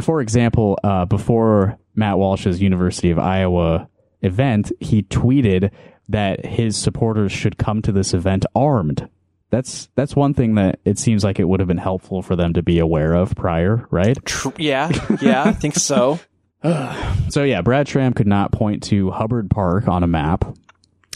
[0.00, 3.88] for example uh, before matt walsh's university of iowa
[4.22, 5.70] event he tweeted
[6.08, 9.08] that his supporters should come to this event armed
[9.52, 12.54] that's that's one thing that it seems like it would have been helpful for them
[12.54, 14.16] to be aware of prior, right?
[14.24, 16.18] Tr- yeah, yeah, I think so.
[17.28, 20.44] So yeah, Brad Schramm could not point to Hubbard Park on a map.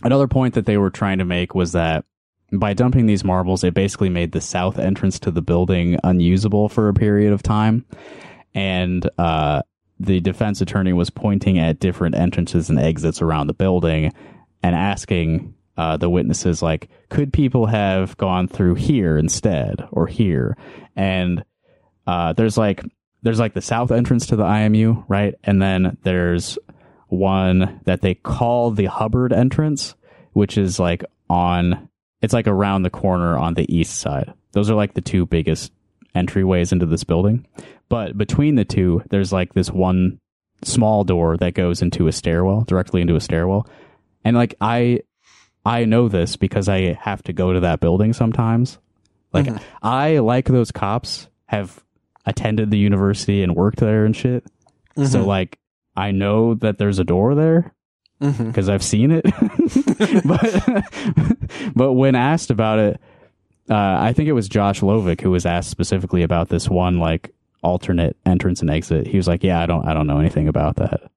[0.02, 2.06] Another point that they were trying to make was that
[2.52, 6.88] by dumping these marbles, it basically made the south entrance to the building unusable for
[6.88, 7.84] a period of time.
[8.54, 9.60] And uh,
[10.00, 14.12] the defense attorney was pointing at different entrances and exits around the building
[14.62, 20.56] and asking uh, the witnesses, like, could people have gone through here instead or here?
[20.94, 21.44] And
[22.06, 22.82] uh, there's like
[23.26, 25.34] there's like the south entrance to the IMU, right?
[25.42, 26.58] And then there's
[27.08, 29.96] one that they call the Hubbard entrance,
[30.32, 31.88] which is like on
[32.22, 34.32] it's like around the corner on the east side.
[34.52, 35.72] Those are like the two biggest
[36.14, 37.44] entryways into this building.
[37.88, 40.20] But between the two, there's like this one
[40.62, 43.68] small door that goes into a stairwell, directly into a stairwell.
[44.24, 45.00] And like I
[45.64, 48.78] I know this because I have to go to that building sometimes.
[49.32, 49.64] Like mm-hmm.
[49.82, 51.82] I like those cops have
[52.26, 54.44] attended the university and worked there and shit.
[55.06, 55.58] So like
[55.96, 57.74] I know that there's a door there
[58.38, 59.24] because I've seen it.
[60.24, 63.00] but but when asked about it,
[63.68, 67.34] uh, I think it was Josh Lovick who was asked specifically about this one like
[67.62, 69.06] alternate entrance and exit.
[69.06, 71.10] He was like, "Yeah, I don't I don't know anything about that."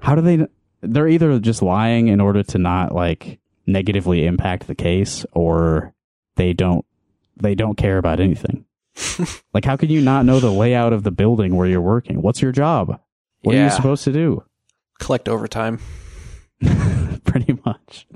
[0.00, 0.46] How do they?
[0.82, 5.94] They're either just lying in order to not like negatively impact the case, or
[6.36, 6.84] they don't
[7.36, 8.65] they don't care about anything.
[9.54, 12.22] like, how can you not know the layout of the building where you're working?
[12.22, 13.00] What's your job?
[13.42, 14.42] What are you supposed to do?
[14.98, 15.78] Collect overtime.
[17.24, 18.06] Pretty much.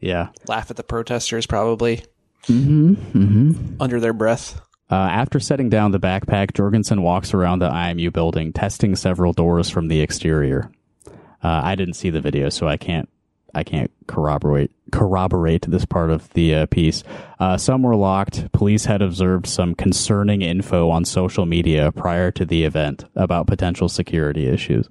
[0.00, 0.28] Yeah.
[0.46, 2.04] Laugh at the protesters, probably
[2.48, 2.94] Mm-hmm.
[2.94, 3.74] Mm-hmm.
[3.80, 4.60] under their breath.
[4.90, 9.70] Uh, after setting down the backpack, Jorgensen walks around the IMU building, testing several doors
[9.70, 10.70] from the exterior.
[11.06, 13.08] Uh, I didn't see the video, so I can't
[13.54, 17.02] I can't corroborate corroborate this part of the uh, piece.
[17.40, 18.52] Uh, some were locked.
[18.52, 23.88] Police had observed some concerning info on social media prior to the event about potential
[23.88, 24.88] security issues.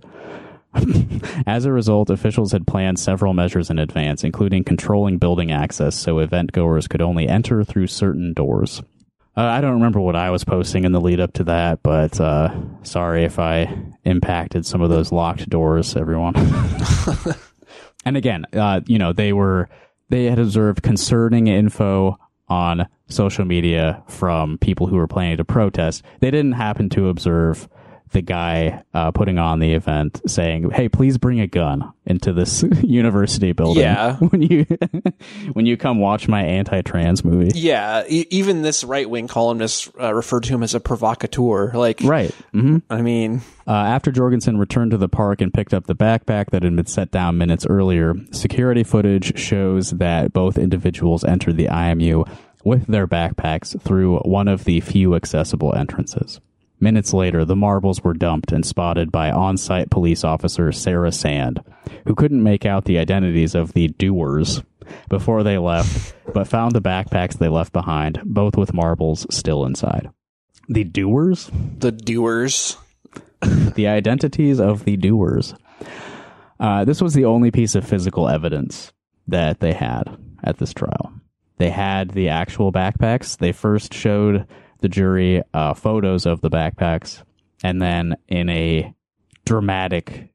[1.45, 6.19] As a result, officials had planned several measures in advance, including controlling building access so
[6.19, 8.81] event goers could only enter through certain doors.
[9.35, 12.19] Uh, I don't remember what I was posting in the lead up to that, but
[12.19, 16.33] uh, sorry if I impacted some of those locked doors, everyone.
[18.05, 19.69] and again, uh, you know, they were
[20.09, 22.17] they had observed concerning info
[22.49, 26.03] on social media from people who were planning to protest.
[26.19, 27.69] They didn't happen to observe
[28.11, 32.63] the guy uh, putting on the event saying, "Hey, please bring a gun into this
[32.83, 34.15] university building." Yeah.
[34.19, 34.65] when you
[35.53, 37.51] when you come watch my anti-trans movie.
[37.57, 41.71] Yeah, e- even this right wing columnist uh, referred to him as a provocateur.
[41.73, 42.31] Like, Right.
[42.51, 46.49] hmm I mean, Uh, after Jorgensen returned to the park and picked up the backpack
[46.51, 51.67] that had been set down minutes earlier, security footage shows that both individuals entered the
[51.67, 52.25] IMU
[52.63, 56.39] with their backpacks through one of the few accessible entrances.
[56.81, 61.63] Minutes later, the marbles were dumped and spotted by on site police officer Sarah Sand,
[62.07, 64.63] who couldn't make out the identities of the doers
[65.07, 70.09] before they left, but found the backpacks they left behind, both with marbles still inside.
[70.67, 71.51] The doers?
[71.77, 72.77] the doers.
[73.75, 75.53] the identities of the doers.
[76.59, 78.91] Uh, this was the only piece of physical evidence
[79.27, 81.13] that they had at this trial.
[81.57, 83.37] They had the actual backpacks.
[83.37, 84.47] They first showed
[84.81, 87.23] the jury uh, photos of the backpacks,
[87.63, 88.93] and then in a
[89.45, 90.33] dramatic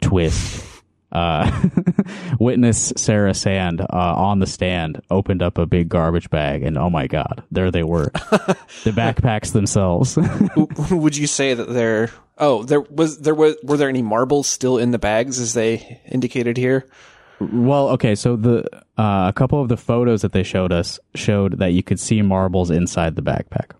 [0.00, 0.64] twist,
[1.12, 1.68] uh,
[2.40, 6.90] witness Sarah Sand uh, on the stand opened up a big garbage bag, and oh
[6.90, 8.06] my god, there they were,
[8.84, 10.18] the backpacks themselves.
[10.90, 12.10] Would you say that there?
[12.36, 16.00] Oh, there was there was were there any marbles still in the bags as they
[16.10, 16.86] indicated here?
[17.52, 18.64] Well, okay, so the
[18.96, 22.22] uh, a couple of the photos that they showed us showed that you could see
[22.22, 23.72] marbles inside the backpack.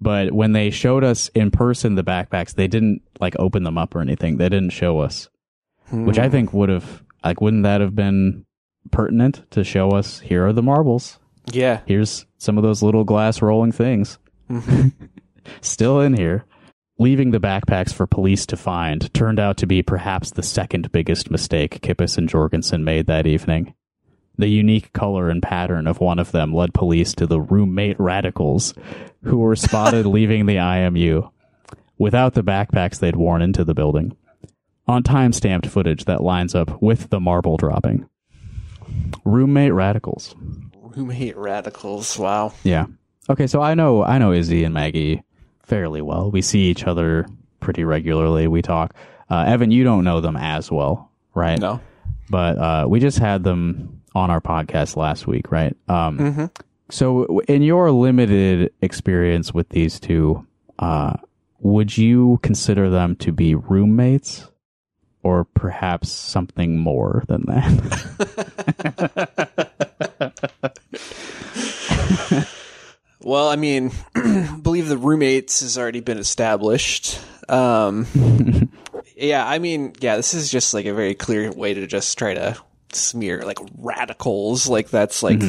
[0.00, 3.94] But when they showed us in person the backpacks, they didn't like open them up
[3.94, 4.36] or anything.
[4.36, 5.28] They didn't show us,
[5.90, 8.44] which I think would have like wouldn't that have been
[8.90, 11.18] pertinent to show us here are the marbles.
[11.46, 14.18] Yeah, Here's some of those little glass rolling things
[15.60, 16.44] still in here.
[17.02, 21.32] Leaving the backpacks for police to find turned out to be perhaps the second biggest
[21.32, 23.74] mistake Kippis and Jorgensen made that evening.
[24.38, 28.72] The unique color and pattern of one of them led police to the roommate radicals
[29.24, 31.28] who were spotted leaving the IMU
[31.98, 34.16] without the backpacks they'd worn into the building
[34.86, 38.08] on time stamped footage that lines up with the marble dropping.
[39.24, 40.36] Roommate radicals.
[40.94, 42.16] roommate radicals.
[42.16, 42.52] Wow.
[42.62, 42.86] Yeah.
[43.28, 45.24] Okay, so I know I know Izzy and Maggie
[45.62, 46.30] fairly well.
[46.30, 47.26] We see each other
[47.60, 48.46] pretty regularly.
[48.48, 48.94] We talk.
[49.30, 51.58] Uh, Evan, you don't know them as well, right?
[51.58, 51.80] No.
[52.30, 55.76] But uh, we just had them on our podcast last week, right?
[55.88, 56.50] Um,
[56.90, 60.46] So, in your limited experience with these two,
[60.78, 61.14] uh,
[61.60, 64.48] would you consider them to be roommates,
[65.22, 67.72] or perhaps something more than that?
[73.24, 73.92] Well, I mean,
[74.62, 77.20] believe the roommates has already been established.
[77.48, 78.06] Um,
[79.16, 82.34] yeah, I mean, yeah, this is just like a very clear way to just try
[82.34, 82.56] to
[82.92, 84.68] smear like radicals.
[84.68, 85.40] Like that's like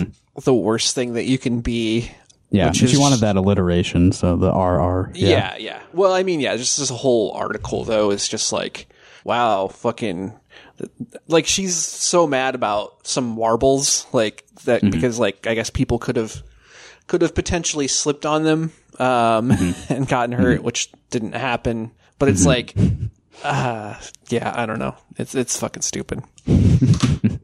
[0.44, 2.12] the worst thing that you can be.
[2.50, 5.12] yeah, Which she wanted that alliteration, so the RR.
[5.14, 5.56] Yeah.
[5.58, 8.88] yeah, Well, I mean, yeah, just this whole article though is just like,
[9.24, 10.34] wow, fucking,
[11.28, 16.16] like she's so mad about some marbles, like that because like I guess people could
[16.16, 16.44] have
[17.08, 19.52] could have potentially slipped on them um
[19.90, 21.92] and gotten hurt, which didn't happen.
[22.20, 22.76] But it's like,
[23.44, 23.96] uh,
[24.30, 24.96] yeah, I don't know.
[25.18, 26.24] It's it's fucking stupid.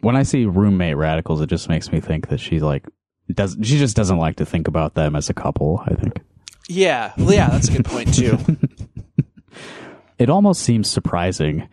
[0.00, 2.86] When I see roommate radicals, it just makes me think that she like
[3.32, 3.56] does.
[3.62, 5.82] She just doesn't like to think about them as a couple.
[5.86, 6.20] I think
[6.68, 8.38] Yeah, well, yeah, that's a good point too.
[10.18, 11.68] it almost seems surprising.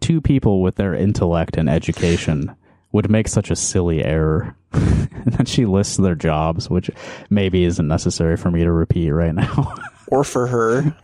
[0.00, 2.54] Two people with their intellect and education
[2.92, 4.54] would make such a silly error.
[5.14, 6.90] and then she lists their jobs, which
[7.30, 9.74] maybe isn't necessary for me to repeat right now.
[10.08, 10.96] or for her.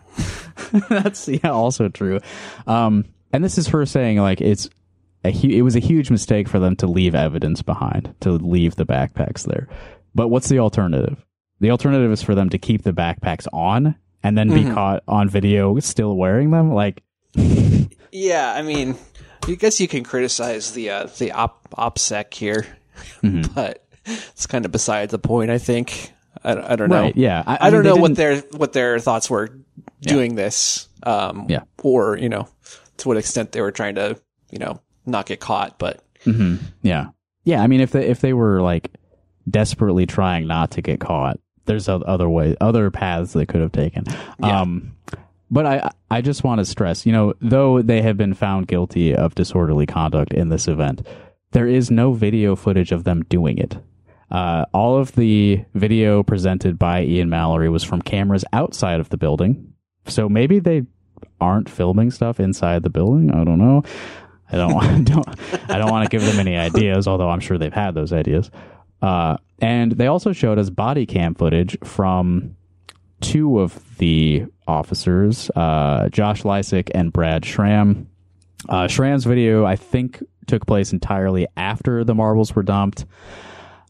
[0.89, 2.21] That's yeah, also true.
[2.67, 4.69] Um, and this is her saying like it's
[5.25, 8.77] a hu- it was a huge mistake for them to leave evidence behind, to leave
[8.77, 9.69] the backpacks there.
[10.15, 11.25] But what's the alternative?
[11.61, 15.29] The alternative is for them to keep the backpacks on and then be caught on
[15.29, 16.73] video still wearing them.
[16.73, 17.03] Like,
[18.13, 18.97] Yeah, I mean,
[19.47, 22.67] I guess you can criticize the uh, the op opsec here,
[23.23, 23.53] Mm-hmm.
[23.55, 25.51] but it's kind of beside the point.
[25.51, 26.13] I think.
[26.45, 27.01] I, I don't know.
[27.03, 27.43] Right, yeah.
[27.47, 29.51] I- I, I don't know what their what their thoughts were
[30.01, 30.89] doing this.
[31.03, 31.63] Um, Yeah.
[31.83, 32.49] Or you know,
[32.99, 34.19] to what extent they were trying to
[34.51, 35.79] you know not get caught.
[35.79, 36.03] But
[36.83, 37.09] yeah,
[37.45, 37.63] yeah.
[37.63, 38.91] I mean, if they if they were like
[39.49, 44.05] desperately trying not to get caught, there's other way, other paths they could have taken.
[44.39, 44.61] Yeah.
[44.63, 44.93] Um,
[45.51, 49.15] but I I just want to stress, you know, though they have been found guilty
[49.15, 51.07] of disorderly conduct in this event,
[51.53, 53.77] there is no video footage of them doing it.
[54.31, 59.17] Uh, all of the video presented by Ian Mallory was from cameras outside of the
[59.17, 59.73] building.
[60.07, 60.83] So maybe they
[61.41, 63.33] aren't filming stuff inside the building.
[63.33, 63.83] I don't know.
[64.53, 67.59] I don't want don't I don't want to give them any ideas, although I'm sure
[67.59, 68.51] they've had those ideas.
[69.03, 72.57] Uh, and they also showed us body cam footage from
[73.21, 78.09] two of the officers, uh, Josh Lysick and Brad Schramm.
[78.69, 83.07] Uh, video, I think, took place entirely after the marbles were dumped.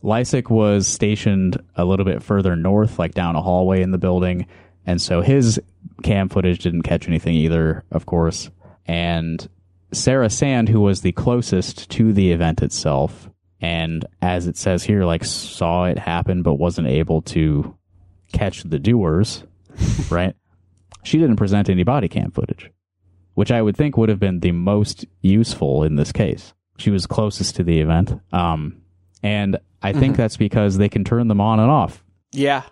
[0.02, 4.46] Lysick was stationed a little bit further north, like down a hallway in the building.
[4.86, 5.60] And so his
[6.02, 8.50] cam footage didn't catch anything either, of course.
[8.86, 9.46] And
[9.92, 13.28] Sarah Sand, who was the closest to the event itself,
[13.60, 17.76] and as it says here, like saw it happen but wasn't able to
[18.32, 19.44] catch the doers,
[20.10, 20.34] right?
[21.02, 22.70] She didn't present any body cam footage,
[23.34, 26.52] which I would think would have been the most useful in this case.
[26.78, 28.20] She was closest to the event.
[28.32, 28.80] Um,
[29.22, 32.04] and I think that's because they can turn them on and off.
[32.32, 32.62] Yeah,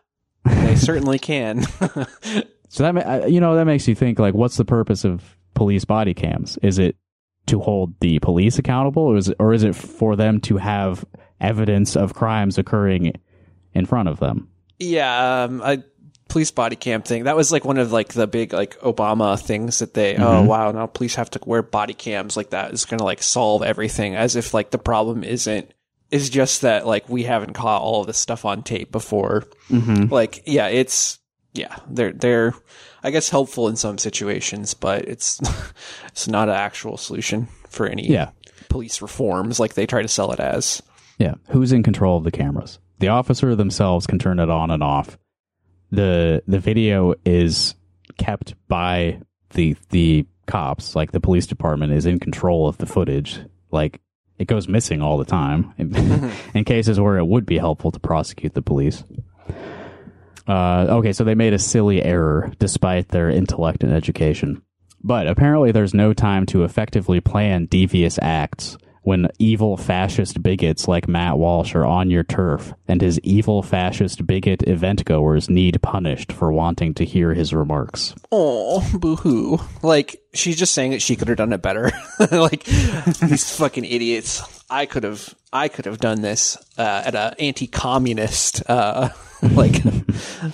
[0.44, 1.64] they certainly can.
[2.68, 6.14] So that, you know, that makes you think like, what's the purpose of police body
[6.14, 6.58] cams?
[6.62, 6.96] Is it
[7.46, 11.04] to hold the police accountable or is it, or is it for them to have
[11.40, 13.14] evidence of crimes occurring
[13.72, 14.48] in front of them?
[14.78, 15.82] yeah, um, I,
[16.28, 17.24] police body cam thing.
[17.24, 20.16] That was like one of like the big like Obama things that they.
[20.16, 20.46] Oh mm-hmm.
[20.46, 23.62] wow, now police have to wear body cams like that is going to like solve
[23.62, 24.14] everything.
[24.14, 25.72] As if like the problem isn't
[26.10, 29.44] is just that like we haven't caught all of this stuff on tape before.
[29.70, 30.12] Mm-hmm.
[30.12, 31.18] Like yeah, it's
[31.54, 32.54] yeah they're they're
[33.02, 35.40] I guess helpful in some situations, but it's
[36.08, 38.30] it's not an actual solution for any Yeah.
[38.68, 40.82] police reforms like they try to sell it as.
[41.18, 41.34] Yeah.
[41.48, 42.78] Who's in control of the cameras?
[43.00, 45.18] The officer themselves can turn it on and off.
[45.90, 47.74] The the video is
[48.18, 49.20] kept by
[49.50, 53.40] the the cops, like the police department is in control of the footage.
[53.70, 54.00] Like
[54.38, 58.00] it goes missing all the time in, in cases where it would be helpful to
[58.00, 59.02] prosecute the police.
[60.46, 64.62] Uh, okay, so they made a silly error despite their intellect and education.
[65.04, 68.78] But apparently, there's no time to effectively plan devious acts
[69.08, 74.26] when evil fascist bigots like Matt Walsh are on your turf, and his evil fascist
[74.26, 78.14] bigot event goers need punished for wanting to hear his remarks.
[78.30, 79.60] Oh, boo hoo.
[79.82, 81.90] Like, she's just saying that she could have done it better.
[82.30, 84.42] like, these fucking idiots.
[84.68, 89.08] I could have, I could have done this, uh, at a anti-communist, uh,
[89.42, 89.82] like,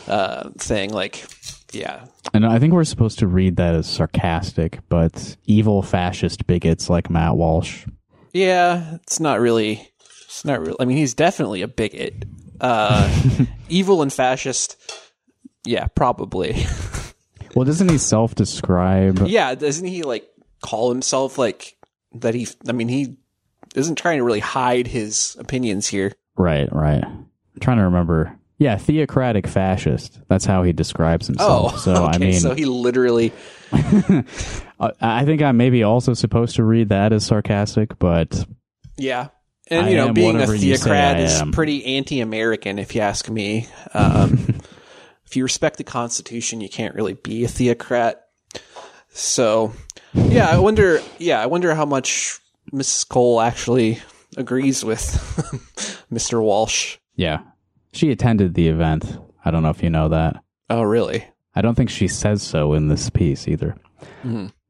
[0.06, 0.90] uh, thing.
[0.90, 1.26] Like,
[1.72, 2.04] yeah.
[2.32, 7.10] And I think we're supposed to read that as sarcastic, but evil fascist bigots like
[7.10, 7.84] Matt Walsh.
[8.34, 9.90] Yeah, it's not really,
[10.26, 10.76] it's not real.
[10.78, 12.24] I mean, he's definitely a bigot.
[12.60, 13.08] Uh,
[13.68, 14.76] evil and fascist.
[15.64, 16.66] Yeah, probably.
[17.54, 19.26] Well, doesn't he self describe?
[19.26, 20.28] Yeah, doesn't he like
[20.60, 21.76] call himself like
[22.14, 22.34] that?
[22.34, 23.16] He, I mean, he
[23.74, 26.12] isn't trying to really hide his opinions here.
[26.36, 27.04] Right, right.
[27.04, 28.38] I'm trying to remember.
[28.58, 30.20] Yeah, theocratic fascist.
[30.28, 31.74] That's how he describes himself.
[31.74, 33.32] Oh, so okay, I mean, so he literally,
[35.00, 38.44] I think I'm maybe also supposed to read that as sarcastic, but
[38.96, 39.28] yeah,
[39.68, 43.00] and I you know, being a whatever you say theocrat is pretty anti-American, if you
[43.00, 43.68] ask me.
[43.92, 44.60] Um,
[45.26, 48.22] if you respect the Constitution, you can't really be a theocrat.
[49.10, 49.72] So,
[50.12, 51.00] yeah, I wonder.
[51.18, 52.38] Yeah, I wonder how much
[52.72, 53.08] Mrs.
[53.08, 54.00] Cole actually
[54.36, 55.00] agrees with
[56.12, 56.42] Mr.
[56.42, 56.98] Walsh.
[57.14, 57.38] yeah,
[57.92, 59.18] she attended the event.
[59.44, 60.42] I don't know if you know that.
[60.70, 61.24] Oh, really?
[61.54, 63.76] I don't think she says so in this piece either.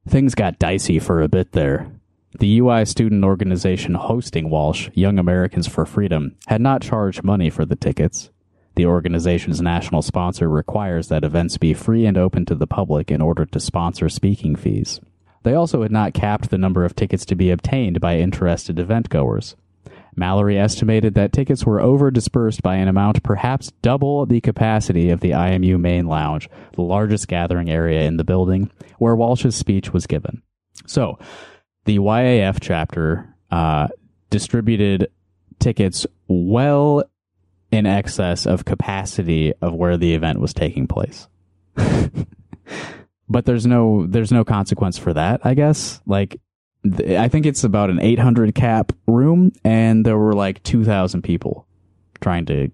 [0.07, 1.91] Things got dicey for a bit there.
[2.39, 7.65] The UI student organization hosting Walsh, Young Americans for Freedom, had not charged money for
[7.65, 8.29] the tickets.
[8.75, 13.21] The organization's national sponsor requires that events be free and open to the public in
[13.21, 14.99] order to sponsor speaking fees.
[15.43, 19.09] They also had not capped the number of tickets to be obtained by interested event
[19.09, 19.55] goers.
[20.15, 25.19] Mallory estimated that tickets were over dispersed by an amount perhaps double the capacity of
[25.19, 30.07] the IMU main lounge, the largest gathering area in the building, where Walsh's speech was
[30.07, 30.41] given.
[30.87, 31.19] So,
[31.85, 33.87] the YAF chapter uh,
[34.29, 35.09] distributed
[35.59, 37.03] tickets well
[37.71, 41.27] in excess of capacity of where the event was taking place.
[43.27, 46.01] but there's no there's no consequence for that, I guess.
[46.05, 46.39] Like
[47.17, 51.65] I think it's about an 800 cap room and there were like 2000 people
[52.21, 52.71] trying to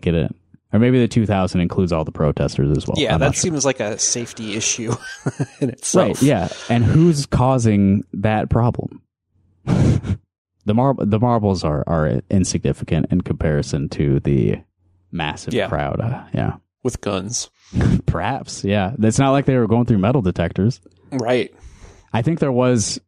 [0.00, 0.34] get in.
[0.72, 2.94] Or maybe the 2000 includes all the protesters as well.
[2.98, 3.40] Yeah, I'm that sure.
[3.40, 4.92] seems like a safety issue
[5.60, 6.08] in itself.
[6.08, 6.48] Right, yeah.
[6.68, 9.00] And who's causing that problem?
[9.64, 14.56] the mar- the marbles are are insignificant in comparison to the
[15.10, 15.68] massive Yeah.
[15.68, 16.00] crowd.
[16.00, 16.56] Uh, yeah.
[16.82, 17.48] With guns.
[18.06, 18.92] Perhaps, yeah.
[19.02, 20.80] It's not like they were going through metal detectors.
[21.12, 21.52] Right.
[22.12, 23.00] I think there was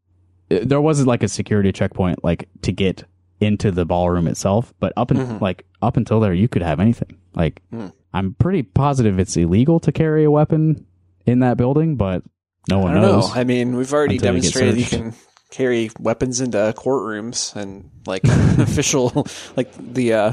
[0.51, 3.05] there was like a security checkpoint like to get
[3.41, 5.43] into the ballroom itself, but up and Mm-hmm.
[5.43, 7.17] like up until there you could have anything.
[7.35, 7.93] Like Mm.
[8.13, 10.85] I'm pretty positive it's illegal to carry a weapon
[11.27, 12.23] in that building, but
[12.69, 13.29] no I one don't knows.
[13.35, 13.41] know.
[13.41, 15.15] I mean, we've already until you demonstrated you can
[15.51, 18.23] carry weapons into courtrooms and like
[18.59, 19.27] official,
[19.57, 20.33] like the uh,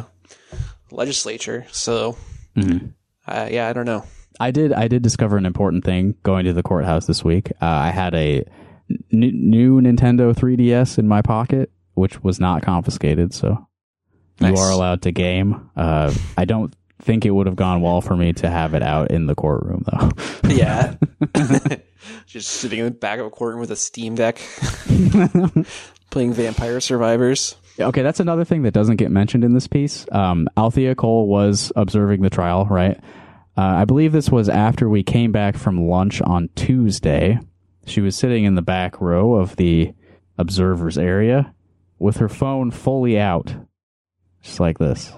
[0.92, 1.66] legislature.
[1.72, 2.18] So,
[2.56, 2.94] Mhm.
[3.28, 4.04] uh, yeah, I don't know.
[4.40, 4.74] I did.
[4.74, 7.52] I did discover an important thing going to the courthouse this week.
[7.62, 8.44] Uh, I had a
[8.90, 13.34] n- new Nintendo 3DS in my pocket, which was not confiscated.
[13.34, 13.68] So
[14.40, 14.56] Nice.
[14.56, 15.70] you are allowed to game.
[15.76, 19.12] Uh, I don't think it would have gone well for me to have it out
[19.12, 20.10] in the courtroom, though.
[20.50, 20.96] Yeah.
[22.26, 24.40] Just sitting in the back of a courtroom with a Steam Deck,
[26.10, 27.56] playing Vampire Survivors.
[27.80, 30.06] Okay, that's another thing that doesn't get mentioned in this piece.
[30.12, 32.98] Um, Althea Cole was observing the trial, right?
[33.56, 37.40] Uh, I believe this was after we came back from lunch on Tuesday.
[37.88, 39.94] She was sitting in the back row of the
[40.38, 41.54] observers area
[42.00, 43.56] with her phone fully out,
[44.42, 45.14] just like this.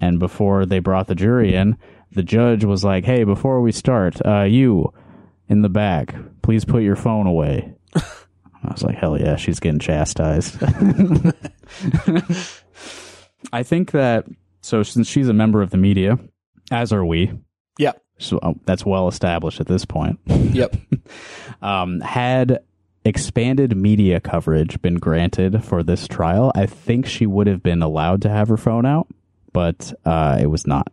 [0.00, 1.76] And before they brought the jury in,
[2.12, 4.92] the judge was like, "Hey, before we start, uh, you
[5.48, 9.80] in the back, please put your phone away." I was like, "Hell yeah, she's getting
[9.80, 10.56] chastised."
[13.52, 14.26] I think that
[14.60, 16.18] so since she's a member of the media,
[16.70, 17.32] as are we,
[17.78, 18.00] Yep.
[18.22, 20.18] So uh, that's well established at this point.
[20.52, 20.76] Yep.
[21.62, 22.58] Um, had
[23.04, 28.22] expanded media coverage been granted for this trial, I think she would have been allowed
[28.22, 29.06] to have her phone out,
[29.52, 30.88] but uh, it was not.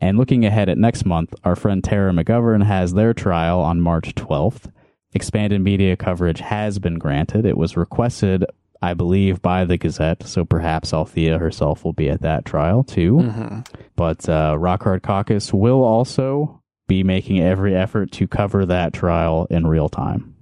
[0.00, 4.12] And looking ahead at next month, our friend Tara McGovern has their trial on March
[4.16, 4.72] 12th.
[5.14, 7.46] Expanded media coverage has been granted.
[7.46, 8.44] It was requested,
[8.82, 13.62] I believe, by the Gazette, so perhaps Althea herself will be at that trial too.
[13.94, 16.57] But uh, Rock Hard Caucus will also
[16.88, 20.34] be making every effort to cover that trial in real time.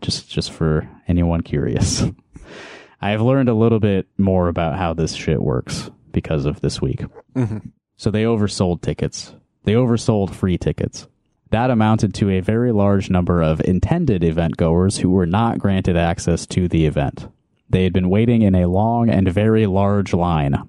[0.00, 2.02] Just just for anyone curious.
[3.02, 6.82] I have learned a little bit more about how this shit works because of this
[6.82, 7.04] week.
[7.34, 7.68] Mm-hmm.
[7.96, 9.34] So they oversold tickets.
[9.64, 11.06] They oversold free tickets.
[11.50, 15.96] That amounted to a very large number of intended event goers who were not granted
[15.96, 17.28] access to the event.
[17.68, 20.68] They had been waiting in a long and very large line.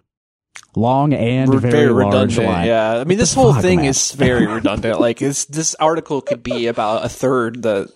[0.76, 2.06] Long and Re- very, large
[2.38, 2.48] redundant.
[2.48, 2.68] line.
[2.68, 3.86] Yeah, I mean, this the whole fuck, thing man?
[3.86, 5.00] is very redundant.
[5.02, 7.92] Like, this this article could be about a third the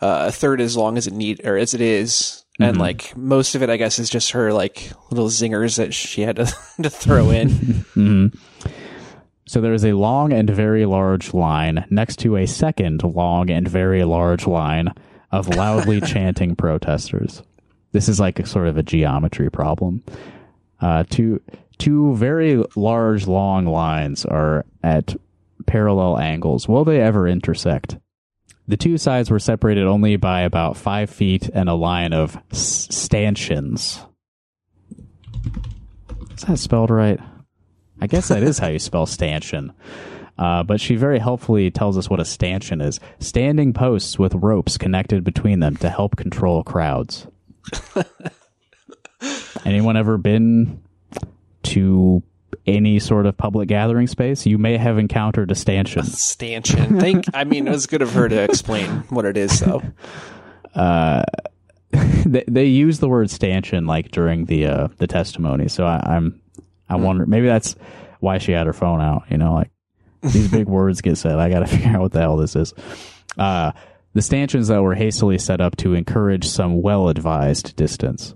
[0.00, 2.44] uh, a third as long as it need or as it is.
[2.60, 2.62] Mm-hmm.
[2.62, 6.20] And like most of it, I guess, is just her like little zingers that she
[6.20, 6.44] had to
[6.82, 7.84] to throw in.
[9.46, 13.68] So there is a long and very large line next to a second long and
[13.68, 14.88] very large line
[15.30, 17.42] of loudly chanting protesters.
[17.92, 20.02] This is like a sort of a geometry problem.
[20.80, 21.42] Uh, two
[21.78, 25.16] two very large long lines are at
[25.66, 26.68] parallel angles.
[26.68, 27.98] Will they ever intersect?
[28.66, 32.88] The two sides were separated only by about five feet and a line of s-
[32.90, 34.00] stanchions.
[36.34, 37.20] Is that spelled right?
[38.00, 39.72] I guess that is how you spell stanchion.
[40.36, 44.76] Uh, but she very helpfully tells us what a stanchion is standing posts with ropes
[44.76, 47.28] connected between them to help control crowds.
[49.64, 50.82] Anyone ever been
[51.64, 52.22] to
[52.66, 54.46] any sort of public gathering space?
[54.46, 56.04] You may have encountered a stanchion.
[56.04, 57.00] Stanchion.
[57.00, 57.24] Think.
[57.34, 59.82] I mean, it was good of her to explain what it is, though.
[62.26, 65.68] they, they use the word stanchion like during the uh, the testimony.
[65.68, 66.40] So I, I'm
[66.88, 67.76] I wonder maybe that's
[68.20, 69.24] why she had her phone out.
[69.30, 69.70] You know, like
[70.22, 71.38] these big words get said.
[71.38, 72.74] I got to figure out what the hell this is.
[73.38, 73.72] Uh,
[74.12, 78.34] the stanchions though were hastily set up to encourage some well advised distance.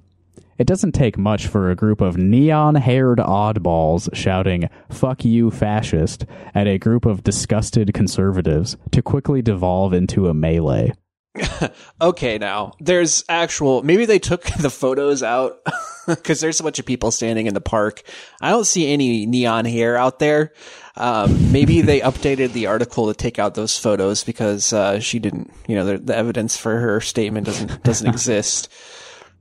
[0.59, 6.27] It doesn't take much for a group of neon haired oddballs shouting, fuck you, fascist,
[6.55, 10.93] at a group of disgusted conservatives to quickly devolve into a melee.
[12.01, 13.83] Okay, now there's actual.
[13.83, 15.59] Maybe they took the photos out
[16.07, 18.03] because there's a bunch of people standing in the park.
[18.41, 20.53] I don't see any neon hair out there.
[20.97, 25.53] Um, maybe they updated the article to take out those photos because uh, she didn't.
[25.67, 28.69] You know, the, the evidence for her statement doesn't doesn't exist.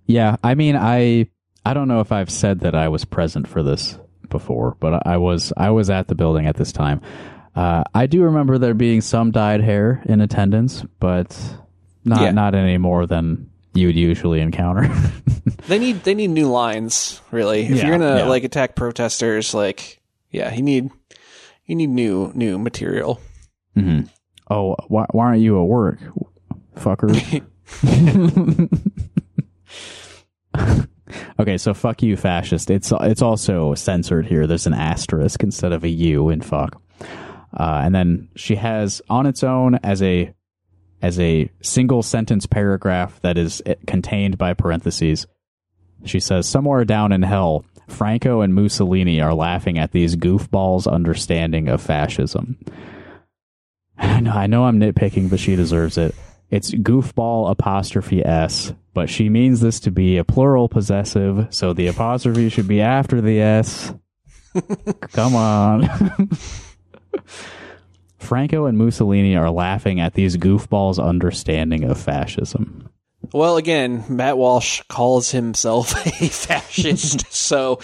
[0.08, 1.28] Yeah, I mean, I
[1.66, 3.98] I don't know if I've said that I was present for this
[4.30, 7.02] before, but I was I was at the building at this time.
[7.56, 11.38] Uh, I do remember there being some dyed hair in attendance, but
[12.06, 12.32] not Yeah.
[12.32, 14.90] not any more than you'd usually encounter.
[15.68, 17.64] They need they need new lines, really.
[17.64, 18.26] If Yeah, you're gonna yeah.
[18.26, 20.02] like attack protesters, like
[20.32, 20.92] yeah, you need
[21.66, 23.20] you need new new material.
[24.50, 26.00] oh, why, why aren't you at work,
[26.78, 27.12] fucker?
[31.40, 32.70] okay, so fuck you, fascist.
[32.70, 34.48] It's it's also censored here.
[34.48, 36.82] There's an asterisk instead of a U in fuck.
[37.56, 40.34] Uh, and then she has on its own as a
[41.02, 45.28] as a single sentence paragraph that is eh, contained by parentheses.
[46.06, 51.68] She says, "Somewhere down in hell, Franco and Mussolini are laughing at these goofballs' understanding
[51.68, 52.58] of fascism."
[53.98, 56.14] I know, I know I'm nitpicking, but she deserves it.
[56.50, 61.88] It's goofball apostrophe s, but she means this to be a plural possessive, so the
[61.88, 63.94] apostrophe should be after the s.
[65.12, 66.30] Come on.
[68.18, 72.87] Franco and Mussolini are laughing at these goofballs' understanding of fascism.
[73.34, 77.80] Well, again, Matt Walsh calls himself a fascist, so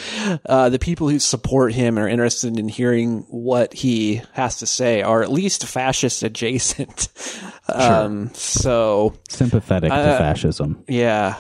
[0.45, 4.65] uh, the people who support him and are interested in hearing what he has to
[4.65, 7.07] say are at least fascist adjacent.
[7.69, 10.83] Um, so, Sympathetic to Uh, fascism.
[10.87, 11.39] yeah,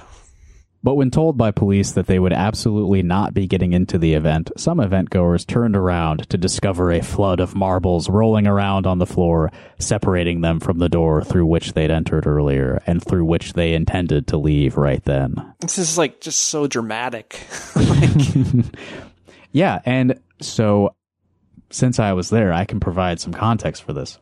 [0.83, 4.51] But when told by police that they would absolutely not be getting into the event,
[4.57, 9.05] some event goers turned around to discover a flood of marbles rolling around on the
[9.05, 13.73] floor, separating them from the door through which they'd entered earlier and through which they
[13.73, 15.53] intended to leave right then.
[15.61, 17.39] this is like just so dramatic.
[17.75, 18.65] like...
[19.53, 20.95] Yeah, and so
[21.69, 24.19] since I was there, I can provide some context for this.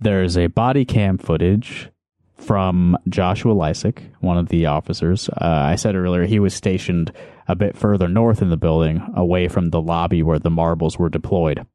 [0.00, 1.90] There's a body cam footage
[2.38, 5.28] from Joshua Lysick, one of the officers.
[5.28, 7.12] Uh, I said earlier he was stationed
[7.46, 11.08] a bit further north in the building, away from the lobby where the marbles were
[11.08, 11.66] deployed.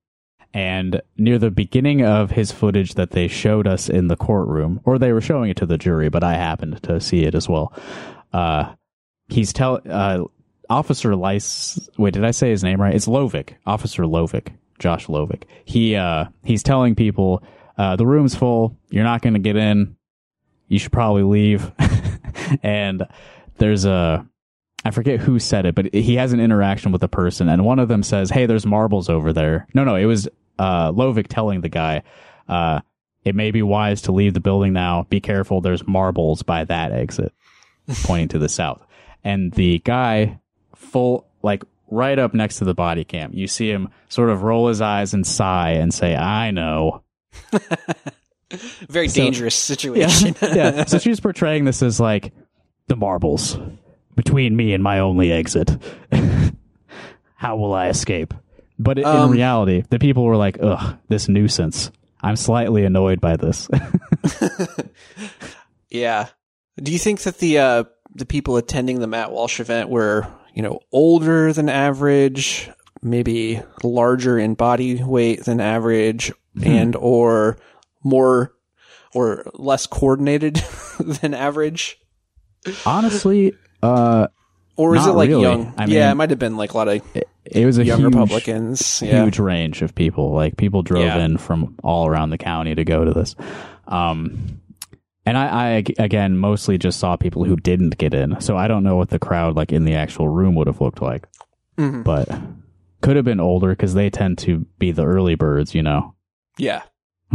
[0.53, 4.99] And near the beginning of his footage that they showed us in the courtroom, or
[4.99, 7.73] they were showing it to the jury, but I happened to see it as well.
[8.31, 8.73] Uh,
[9.29, 10.23] he's tell uh,
[10.69, 11.89] Officer Lice.
[11.97, 12.93] Wait, did I say his name right?
[12.93, 15.43] It's Lovick, Officer Lovick, Josh Lovick.
[15.65, 17.43] He uh, he's telling people
[17.77, 18.77] uh, the room's full.
[18.91, 19.95] You're not going to get in.
[20.67, 21.71] You should probably leave.
[22.63, 23.07] and
[23.57, 24.25] there's a
[24.85, 27.79] I forget who said it, but he has an interaction with a person, and one
[27.79, 30.27] of them says, "Hey, there's marbles over there." No, no, it was
[30.59, 32.03] uh, Lovick telling the guy,
[32.49, 32.81] uh,
[33.23, 35.07] "It may be wise to leave the building now.
[35.09, 35.61] Be careful.
[35.61, 37.33] There's marbles by that exit,"
[38.03, 38.85] pointing to the south.
[39.23, 40.39] And the guy,
[40.75, 44.67] full like right up next to the body cam, you see him sort of roll
[44.67, 47.03] his eyes and sigh and say, "I know."
[48.89, 50.35] Very dangerous situation.
[50.41, 50.85] yeah.
[50.85, 52.31] So she's portraying this as like
[52.87, 53.57] the marbles
[54.15, 55.71] between me and my only exit.
[57.35, 58.33] How will I escape?
[58.79, 61.91] But in Um, reality, the people were like, ugh, this nuisance.
[62.21, 63.67] I'm slightly annoyed by this.
[65.89, 66.27] Yeah.
[66.81, 67.83] Do you think that the uh,
[68.15, 72.69] the people attending the Matt Walsh event were, you know, older than average,
[73.01, 76.31] maybe larger in body weight than average,
[76.63, 77.57] and or
[78.03, 78.53] more
[79.13, 80.55] or less coordinated
[80.99, 81.99] than average?
[82.85, 84.27] Honestly, uh,
[84.75, 85.41] Or is it like really.
[85.43, 85.73] young?
[85.77, 87.01] I yeah, it might have been like a lot of
[87.45, 89.01] it was a young huge, Republicans.
[89.05, 89.23] Yeah.
[89.23, 90.31] huge range of people.
[90.31, 91.19] Like people drove Yeah.
[91.19, 93.35] in from all around the county to go to this.
[93.87, 94.61] Um,
[95.25, 98.83] and I, I again mostly just saw people who didn't get in, so I don't
[98.83, 101.27] know what the crowd like in the actual room would have looked like.
[101.77, 102.03] Mhm.
[102.05, 102.29] But
[103.01, 106.15] could have been older because they tend to be the early birds, you know.
[106.57, 106.83] Yeah.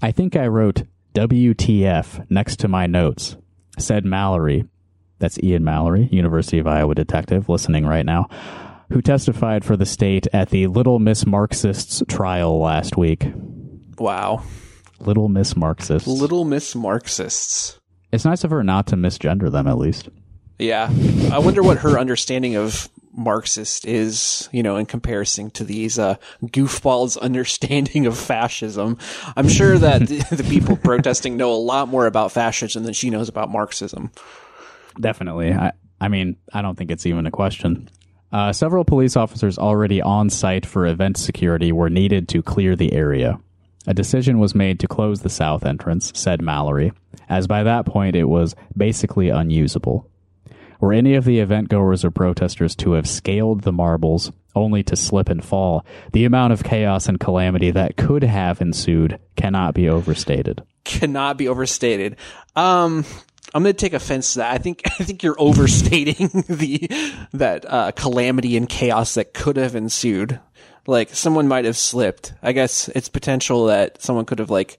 [0.00, 0.84] I think I wrote
[1.14, 3.36] WTF next to my notes.
[3.78, 4.64] Said Mallory,
[5.18, 8.28] that's Ian Mallory, University of Iowa detective, listening right now,
[8.90, 13.26] who testified for the state at the Little Miss Marxists trial last week.
[13.98, 14.44] Wow.
[15.00, 16.08] Little Miss Marxists.
[16.08, 17.78] Little Miss Marxists.
[18.12, 20.08] It's nice of her not to misgender them, at least.
[20.58, 20.90] Yeah.
[21.32, 22.88] I wonder what her understanding of
[23.18, 26.14] Marxist is, you know, in comparison to these uh,
[26.44, 28.96] goofballs' understanding of fascism.
[29.36, 33.10] I'm sure that the, the people protesting know a lot more about fascism than she
[33.10, 34.10] knows about Marxism.
[35.00, 35.52] Definitely.
[35.52, 37.90] I, I mean, I don't think it's even a question.
[38.30, 42.92] Uh, several police officers already on site for event security were needed to clear the
[42.92, 43.40] area.
[43.86, 46.92] A decision was made to close the south entrance, said Mallory,
[47.28, 50.06] as by that point it was basically unusable.
[50.80, 54.96] Were any of the event goers or protesters to have scaled the marbles only to
[54.96, 59.88] slip and fall, the amount of chaos and calamity that could have ensued cannot be
[59.88, 60.62] overstated.
[60.84, 62.16] Cannot be overstated.
[62.56, 63.04] Um,
[63.54, 64.52] I'm going to take offense to that.
[64.52, 66.88] I think I think you're overstating the
[67.32, 70.40] that uh, calamity and chaos that could have ensued.
[70.86, 72.32] Like someone might have slipped.
[72.42, 74.78] I guess it's potential that someone could have like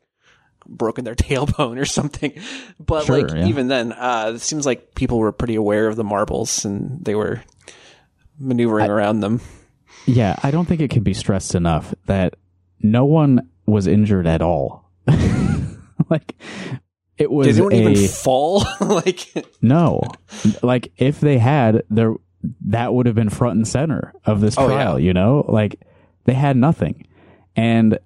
[0.70, 2.34] broken their tailbone or something.
[2.80, 3.48] But Sure, like yeah.
[3.48, 7.16] even then, uh, it seems like people were pretty aware of the marbles and they
[7.16, 7.42] were
[8.40, 9.42] maneuvering around them.
[10.06, 12.36] Yeah, I don't think it can be stressed enough that
[12.82, 14.90] no one was injured at all.
[16.10, 16.36] like
[17.18, 18.64] it was Did anyone a even fall?
[18.80, 19.28] like
[19.62, 20.02] no.
[20.64, 22.14] Like if they had there
[22.68, 25.06] that would have been front and center of this Oh, trial, yeah.
[25.08, 25.46] you know?
[25.50, 25.82] Like
[26.24, 27.06] they had nothing.
[27.56, 28.00] And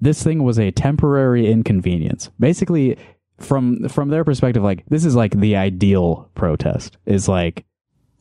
[0.00, 2.30] this thing was a temporary inconvenience.
[2.38, 2.96] Basically
[3.40, 7.64] from from their perspective like this is like the ideal protest is like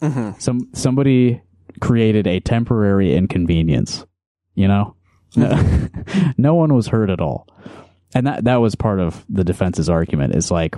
[0.01, 0.39] mhm.
[0.41, 1.41] some somebody
[1.81, 4.05] created a temporary inconvenience
[4.55, 4.95] you know
[5.35, 5.89] no,
[6.37, 7.47] no one was hurt at all
[8.15, 10.75] and that that was part of the defense's argument is like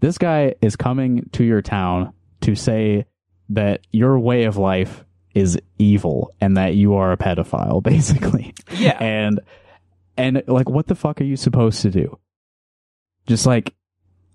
[0.00, 3.06] this guy is coming to your town to say
[3.48, 8.98] that your way of life is evil and that you are a pedophile basically yeah.
[9.00, 9.40] and
[10.18, 12.18] And like, what the fuck are you supposed to do?
[13.26, 13.74] Just like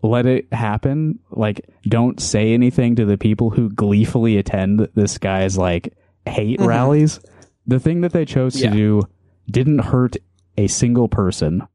[0.02, 1.20] let it happen.
[1.32, 5.94] Like, don't say anything to the people who gleefully attend this guy's like
[6.26, 6.68] hate mm-hmm.
[6.68, 7.20] rallies.
[7.68, 8.70] The thing that they chose Yeah.
[8.70, 9.02] to do
[9.50, 10.16] didn't hurt
[10.58, 11.68] a single person,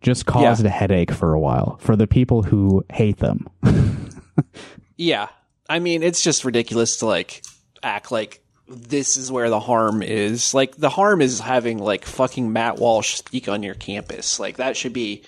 [0.00, 3.46] just caused a headache for a while for the people who hate them.
[5.00, 5.28] Yeah.
[5.66, 7.42] I mean, it's just ridiculous to like
[7.82, 10.54] act like this is where the harm is.
[10.54, 14.38] Like the harm is having like fucking Matt Walsh speak on your campus.
[14.38, 15.24] Like that should be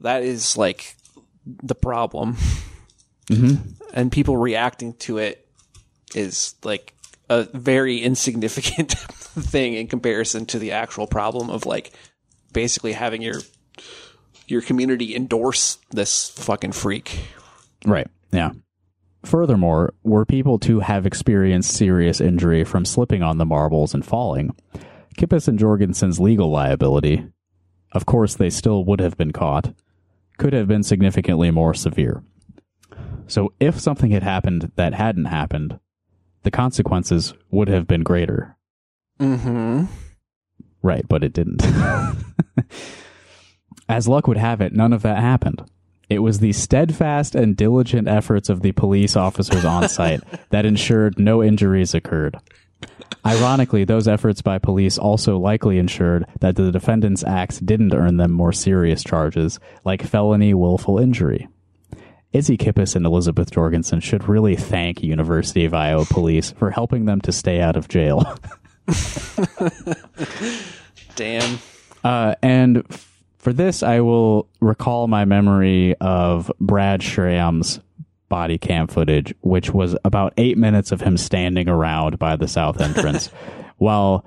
[0.00, 0.96] that is like
[1.46, 2.36] the problem.
[3.30, 3.72] Mm-hmm.
[3.94, 5.46] And people reacting to it
[6.14, 6.94] is like
[7.28, 11.92] a very insignificant thing in comparison to the actual problem of like
[12.52, 13.40] basically having your
[14.48, 17.20] your community endorse this fucking freak.
[17.84, 18.08] Right.
[18.32, 18.50] Yeah.
[19.24, 24.54] Furthermore, were people to have experienced serious injury from slipping on the marbles and falling,
[25.16, 27.26] Kippis and Jorgensen's legal liability,
[27.92, 29.74] of course they still would have been caught,
[30.38, 32.22] could have been significantly more severe.
[33.26, 35.78] So if something had happened that hadn't happened,
[36.42, 38.56] the consequences would have been greater.
[39.20, 39.84] Mm-hmm.
[40.82, 41.62] Right, but it didn't.
[43.88, 45.62] As luck would have it, none of that happened.
[46.10, 51.18] It was the steadfast and diligent efforts of the police officers on site that ensured
[51.18, 52.36] no injuries occurred.
[53.24, 58.32] Ironically, those efforts by police also likely ensured that the defendants' acts didn't earn them
[58.32, 61.46] more serious charges, like felony willful injury.
[62.32, 67.20] Izzy Kippis and Elizabeth Jorgensen should really thank University of Iowa police for helping them
[67.22, 68.36] to stay out of jail.
[71.16, 71.58] Damn.
[72.02, 72.84] Uh, and
[73.40, 77.80] for this, I will recall my memory of Brad Schramm's
[78.28, 82.80] body cam footage, which was about eight minutes of him standing around by the south
[82.82, 83.28] entrance,
[83.78, 84.26] while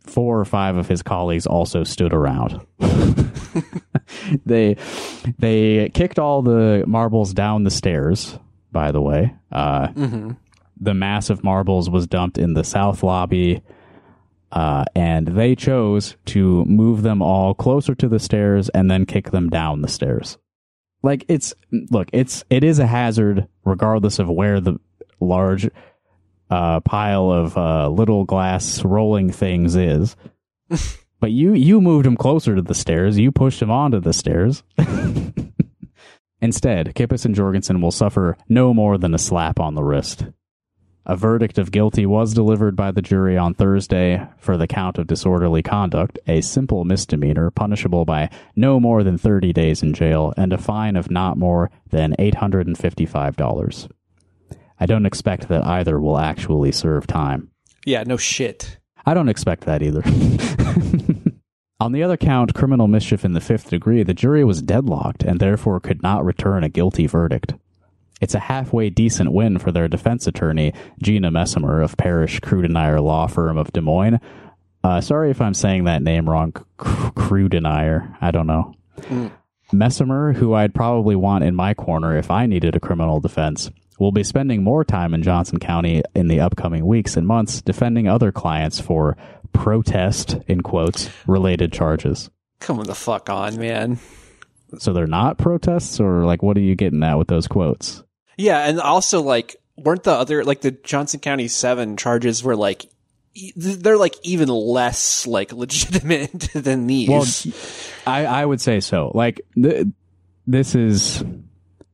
[0.00, 2.60] four or five of his colleagues also stood around.
[4.44, 4.76] they
[5.38, 8.38] they kicked all the marbles down the stairs.
[8.72, 9.88] By the way, uh,
[10.80, 13.62] the mass of marbles was dumped in the south lobby
[14.52, 19.30] uh, and they chose to move them all closer to the stairs and then kick
[19.30, 20.38] them down the stairs.
[21.02, 21.54] Like it's
[21.90, 24.78] look, it's it is a hazard regardless of where the
[25.20, 25.70] large
[26.50, 30.16] uh, pile of uh, little glass rolling things is.
[31.20, 33.18] but you you moved them closer to the stairs.
[33.18, 34.62] You pushed them onto the stairs.
[36.40, 40.24] Instead, Kippis and Jorgensen will suffer no more than a slap on the wrist.
[41.06, 45.06] A verdict of guilty was delivered by the jury on Thursday for the count of
[45.06, 50.52] disorderly conduct, a simple misdemeanor punishable by no more than 30 days in jail and
[50.52, 53.90] a fine of not more than $855.
[54.80, 57.50] I don't expect that either will actually serve time.
[57.86, 58.78] Yeah, no shit.
[59.06, 60.02] I don't expect that either.
[61.80, 65.40] On the other count, criminal mischief in the fifth degree, the jury was deadlocked and
[65.40, 67.54] therefore could not return a guilty verdict.
[68.20, 73.26] It's a halfway decent win for their defense attorney, Gina Messamer of Parrish Kruidenier Law
[73.26, 74.20] Firm of Des Moines.
[74.82, 76.52] Uh, sorry if I'm saying that name wrong.
[76.56, 76.62] C-
[77.14, 78.16] Crudenier.
[78.20, 78.74] I don't know.
[79.72, 84.12] Messamer, who I'd probably want in my corner if I needed a criminal defense, will
[84.12, 88.32] be spending more time in Johnson County in the upcoming weeks and months defending other
[88.32, 89.16] clients for
[89.52, 92.30] protest, in quotes, related charges.
[92.60, 93.98] Come the fuck on, man.
[94.78, 98.02] So they're not protests, or like, what are you getting at with those quotes?
[98.38, 102.86] Yeah, and also like weren't the other like the Johnson County 7 charges were like
[103.34, 107.08] e- they're like even less like legitimate than these.
[107.08, 107.24] Well,
[108.06, 109.12] I, I would say so.
[109.14, 109.86] Like, th-
[110.46, 111.22] this is.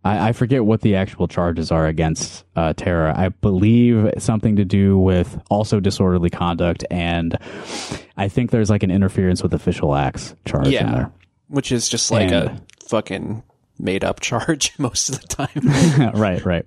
[0.04, 3.14] I, I forget what the actual charges are against uh, Tara.
[3.16, 7.38] I believe something to do with also disorderly conduct, and
[8.16, 11.10] I think there's like an interference with official acts charge in there.
[11.48, 13.42] Which is just like a fucking
[13.78, 16.14] made up charge most of the time.
[16.20, 16.64] right, right.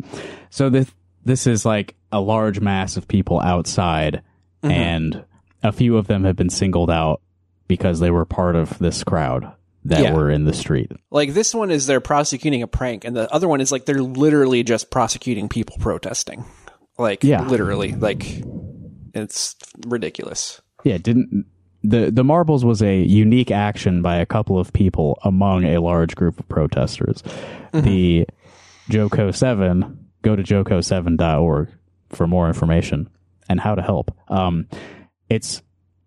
[0.50, 0.92] So this
[1.26, 4.22] this is like a large mass of people outside,
[4.64, 4.72] mm-hmm.
[4.72, 5.26] and
[5.64, 7.22] a few of them have been singled out
[7.68, 9.52] because they were part of this crowd
[9.86, 10.14] that Yeah.
[10.14, 10.92] were in the street.
[11.12, 14.02] like this one is they're prosecuting a prank and the other one is like they're
[14.02, 16.46] literally just prosecuting people protesting.
[16.98, 17.46] Like Yeah.
[17.48, 18.44] literally like
[19.14, 19.56] it's
[19.86, 20.62] ridiculous.
[20.84, 21.46] Yeah, didn't
[21.88, 26.16] the the marbles was a unique action by a couple of people among a large
[26.16, 27.24] group of protesters.
[27.72, 28.26] The
[28.90, 31.70] Joco Seven, go to joco7.org
[32.10, 33.10] for more information
[33.50, 34.12] and how to help.
[34.30, 34.68] Um,
[35.30, 35.62] it's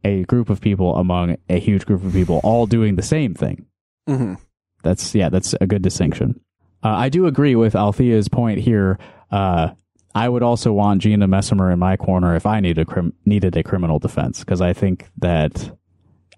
[0.05, 3.67] a group of people among a huge group of people all doing the same thing.
[4.09, 4.39] Mhm.
[4.83, 6.41] That's yeah, that's a good distinction.
[6.83, 8.99] Uh, I do agree with Althea's point here.
[9.31, 9.71] Uh,
[10.15, 13.57] I would also want Gina Messamer in my corner if I needed a crim- needed
[13.57, 15.77] a criminal defense because I think that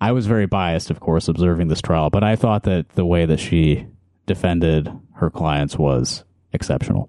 [0.00, 3.24] I was very biased, of course, observing this trial, but I thought that the way
[3.24, 3.86] that she
[4.26, 7.08] defended her clients was exceptional.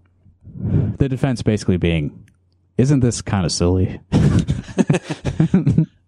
[0.98, 2.30] The defense basically being,
[2.78, 4.00] isn't this kind of silly?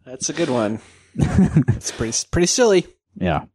[0.05, 0.79] That's a good one.
[1.15, 2.85] it's pretty pretty silly.
[3.15, 3.45] Yeah.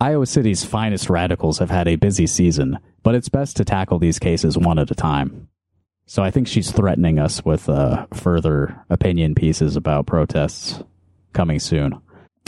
[0.00, 4.18] Iowa City's finest radicals have had a busy season, but it's best to tackle these
[4.18, 5.48] cases one at a time.
[6.06, 10.82] So I think she's threatening us with uh, further opinion pieces about protests
[11.32, 12.00] coming soon.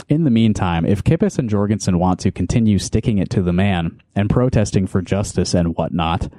[0.07, 4.01] In the meantime, if Kippis and Jorgensen want to continue sticking it to the man
[4.15, 6.31] and protesting for justice and whatnot,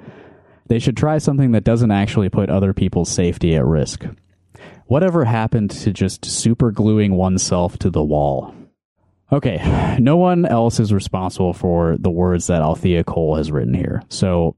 [0.67, 4.03] they should try something that doesn't actually put other people's safety at risk.
[4.87, 8.53] Whatever happened to just super gluing oneself to the wall?
[9.31, 14.01] Okay, no one else is responsible for the words that Althea Cole has written here.
[14.09, 14.57] So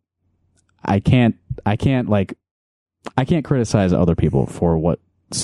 [0.84, 1.36] I can't
[1.66, 2.36] I can't like
[3.18, 5.00] I can't criticize other people for what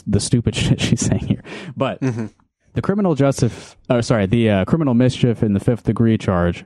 [0.05, 1.43] the stupid shit she's saying here.
[1.75, 2.27] But mm-hmm.
[2.73, 6.65] the criminal justice, uh, sorry, the uh, criminal mischief in the fifth degree charge,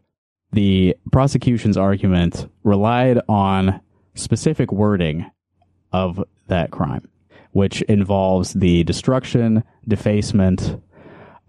[0.51, 3.81] the prosecution's argument relied on
[4.15, 5.29] specific wording
[5.91, 7.07] of that crime,
[7.51, 10.79] which involves the destruction, defacement,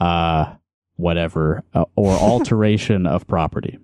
[0.01, 0.55] uh,
[0.97, 3.79] whatever, uh, or alteration of property.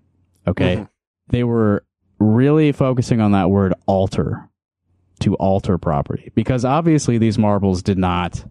[0.46, 0.76] Okay.
[0.76, 0.84] Mm-hmm.
[1.28, 1.84] They were
[2.18, 4.49] really focusing on that word alter
[5.20, 8.44] to alter property because obviously these marbles did not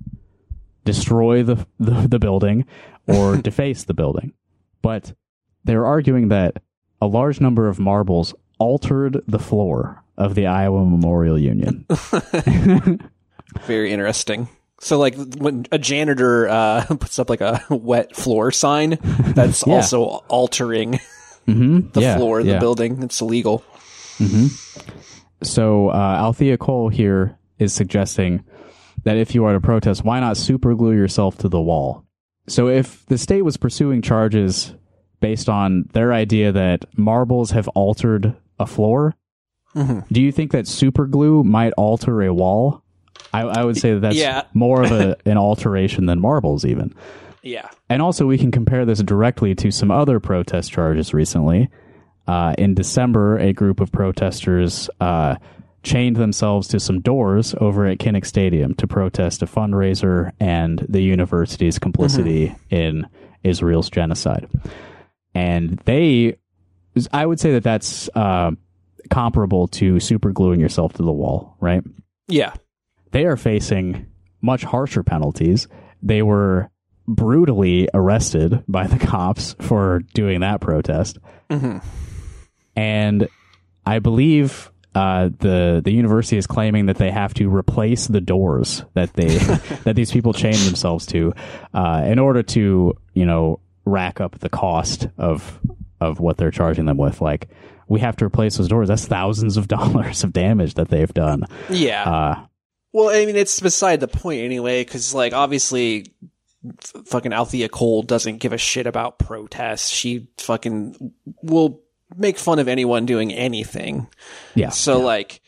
[0.86, 2.66] destroy the, the, the building
[3.08, 4.34] or deface the building.
[4.82, 5.14] But
[5.64, 6.62] they're arguing that
[7.02, 11.86] a large number of marbles altered the floor of the Iowa Memorial Union.
[13.66, 14.48] Very interesting.
[14.82, 19.74] So, like when a janitor uh, puts up like a wet floor sign, that's yeah.
[19.74, 21.00] also altering
[21.48, 21.90] mm-hmm.
[21.92, 22.60] the yeah, floor of the yeah.
[22.60, 23.04] building.
[23.04, 23.64] It's illegal.
[24.20, 24.48] Mm-hmm.
[25.42, 28.44] So, uh, Althea Cole here is suggesting
[29.04, 32.06] that if you are to protest, why not super glue yourself to the wall?
[32.48, 34.76] So, if the state was pursuing charges
[35.20, 39.16] based on their idea that marbles have altered a floor,
[39.76, 40.00] mm-hmm.
[40.12, 42.84] do you think that super glue might alter a wall?
[43.34, 44.44] I, I would say that that's yeah.
[44.54, 46.94] more of a, an alteration than marbles, even.
[47.44, 47.70] Yeah.
[47.90, 51.70] And also, we can compare this directly to some other protest charges recently.
[52.30, 55.36] Uh, in December, a group of protesters uh,
[55.82, 61.02] chained themselves to some doors over at Kinnick Stadium to protest a fundraiser and the
[61.02, 62.76] university's complicity mm-hmm.
[62.76, 63.08] in
[63.44, 64.48] Israel's genocide.
[65.34, 66.38] And they,
[67.12, 68.52] I would say that that's uh,
[69.10, 71.84] comparable to supergluing yourself to the wall, right?
[72.28, 72.54] Yeah.
[73.10, 74.06] They are facing
[74.40, 75.68] much harsher penalties.
[76.04, 76.70] They were
[77.08, 81.18] brutally arrested by the cops for doing that protest.
[81.50, 81.80] Mm-hmm.
[82.80, 83.28] And
[83.86, 88.86] I believe uh, the the university is claiming that they have to replace the doors
[88.94, 89.38] that they
[89.84, 91.34] that these people chained themselves to
[91.74, 95.60] uh, in order to you know rack up the cost of
[96.00, 97.20] of what they're charging them with.
[97.20, 97.50] Like
[97.90, 98.88] we have to replace those doors.
[98.88, 101.44] That's thousands of dollars of damage that they've done.
[101.70, 102.04] Yeah.
[102.10, 102.46] Uh,
[102.94, 106.14] well, I mean, it's beside the point anyway, because like obviously,
[106.66, 109.90] f- fucking Althea Cole doesn't give a shit about protests.
[109.90, 111.14] She fucking
[111.44, 111.82] will
[112.16, 114.08] make fun of anyone doing anything.
[114.56, 114.70] Yeah.
[114.70, 115.06] So yeah.
[115.06, 115.42] like,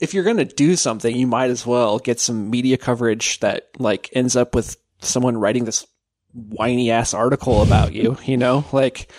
[0.00, 4.10] if you're gonna do something, you might as well get some media coverage that like
[4.12, 5.86] ends up with someone writing this
[6.32, 8.16] whiny ass article about you.
[8.24, 9.10] You know, like.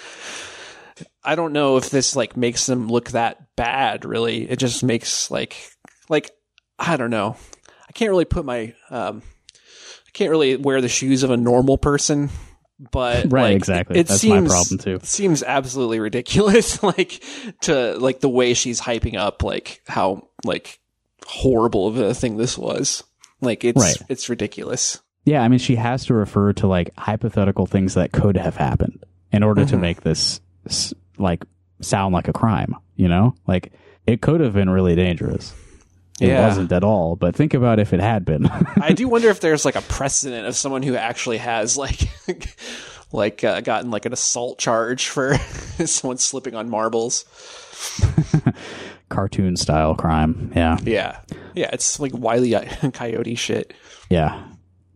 [1.22, 4.50] I don't know if this like makes them look that bad really.
[4.50, 5.70] It just makes like
[6.08, 6.32] like
[6.80, 7.36] I don't know.
[7.88, 9.22] I can't really put my um,
[10.08, 12.30] I can't really wear the shoes of a normal person,
[12.80, 14.00] but right, like, exactly.
[14.00, 15.00] It That's seems, my problem too.
[15.04, 17.22] Seems absolutely ridiculous, like
[17.62, 20.80] to like the way she's hyping up, like how like
[21.26, 23.04] horrible of a thing this was.
[23.42, 23.98] Like it's right.
[24.08, 25.00] it's ridiculous.
[25.26, 29.04] Yeah, I mean, she has to refer to like hypothetical things that could have happened
[29.32, 29.72] in order mm-hmm.
[29.72, 30.40] to make this
[31.18, 31.44] like
[31.82, 32.76] sound like a crime.
[32.96, 33.74] You know, like
[34.08, 35.54] it could have been really dangerous.
[36.22, 36.48] It yeah.
[36.48, 38.46] wasn't at all, but think about if it had been.
[38.82, 42.10] I do wonder if there's like a precedent of someone who actually has like
[43.12, 45.38] like uh, gotten like an assault charge for
[45.86, 47.26] someone slipping on marbles.
[49.10, 50.52] Cartoon style crime.
[50.56, 50.78] Yeah.
[50.84, 51.20] Yeah.
[51.56, 52.54] Yeah, it's like wily
[52.94, 53.74] coyote shit.
[54.10, 54.44] Yeah.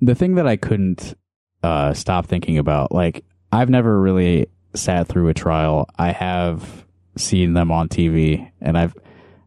[0.02, 1.16] The thing that I couldn't
[1.64, 5.90] uh, stop thinking about, like I've never really sat through a trial.
[5.98, 6.86] I have
[7.18, 8.96] seen them on TV and I've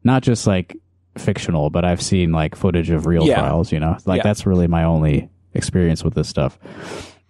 [0.05, 0.77] not just like
[1.19, 3.41] fictional, but I've seen like footage of real yeah.
[3.41, 3.97] trials, you know?
[4.07, 4.23] Like yeah.
[4.23, 6.59] that's really my only experience with this stuff.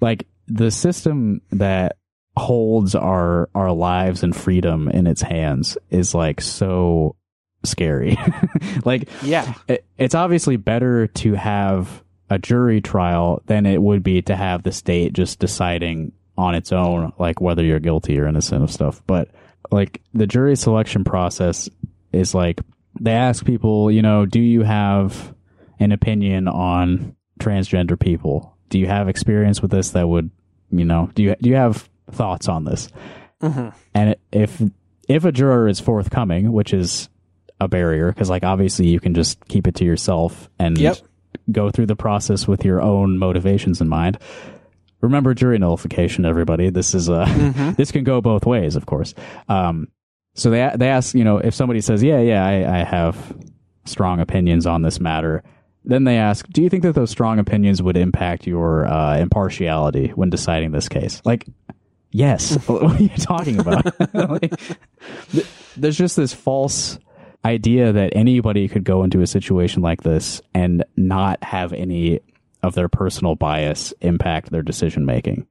[0.01, 1.97] Like the system that
[2.37, 7.17] holds our our lives and freedom in its hands is like so
[7.65, 8.19] scary.
[8.85, 9.55] like yeah.
[9.69, 14.63] It, it's obviously better to have a jury trial than it would be to have
[14.63, 19.03] the state just deciding on its own, like whether you're guilty or innocent of stuff.
[19.07, 19.31] But
[19.71, 21.69] like the jury selection process
[22.13, 22.61] is like
[23.01, 25.35] they ask people, you know, do you have
[25.79, 28.57] an opinion on transgender people?
[28.71, 30.31] Do you have experience with this that would,
[30.71, 32.89] you know, do you do you have thoughts on this?
[33.95, 34.61] And if
[35.09, 37.09] if a juror is forthcoming, which is
[37.61, 40.97] a barrier, because like obviously you can just keep it to yourself and Yep.
[41.53, 44.19] go through the process with your own motivations in mind.
[45.03, 46.71] Remember jury nullification, everybody.
[46.71, 49.15] This is uh this can go both ways, of course.
[49.49, 49.89] Um,
[50.37, 53.35] so they they ask, you know, if somebody says, "Yeah, yeah, I, I have
[53.87, 55.43] strong opinions on this matter,"
[55.85, 60.09] then they ask, "Do you think that those strong opinions would impact your uh, impartiality
[60.09, 61.47] when deciding this case?" Like,
[62.11, 62.57] yes.
[62.69, 63.85] what are you talking about?
[64.15, 64.61] Like,
[65.31, 66.99] th- there's just this false
[67.45, 72.21] idea that anybody could go into a situation like this and not have any
[72.63, 75.47] of their personal bias impact their decision making.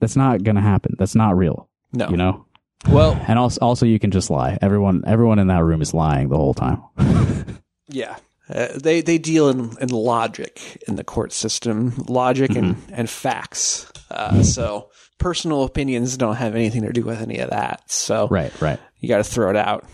[0.00, 0.96] That's not going to happen.
[0.98, 1.68] That's not real.
[1.92, 2.08] No.
[2.08, 2.46] You know?
[2.88, 4.58] Well, And also, also, you can just lie.
[4.62, 6.82] Everyone, everyone in that room is lying the whole time.
[7.88, 8.16] yeah.
[8.52, 13.86] Uh, they they deal in, in logic in the court system, logic and, and facts.
[14.10, 17.88] Uh, so personal opinions don't have anything to do with any of that.
[17.88, 18.80] So Right, right.
[18.98, 19.84] you got to throw it out.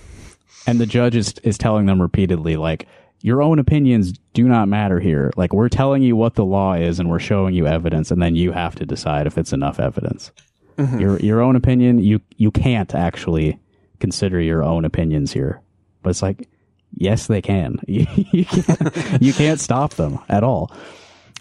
[0.67, 2.87] And the judge is is telling them repeatedly, like,
[3.21, 5.33] your own opinions do not matter here.
[5.37, 8.37] Like, we're telling you what the law is, and we're showing you evidence, and then
[8.37, 10.33] you have to decide if it's enough evidence.
[10.77, 11.01] Mm-hmm.
[11.01, 13.59] Your your own opinion, you you can't actually
[13.99, 15.61] consider your own opinions here.
[16.03, 16.49] But it's like,
[16.93, 17.81] yes, they can.
[17.87, 20.71] You, you can't, you can't stop them at all.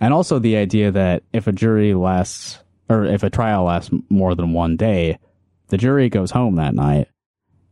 [0.01, 2.59] And also the idea that if a jury lasts,
[2.89, 5.19] or if a trial lasts more than one day,
[5.69, 7.07] the jury goes home that night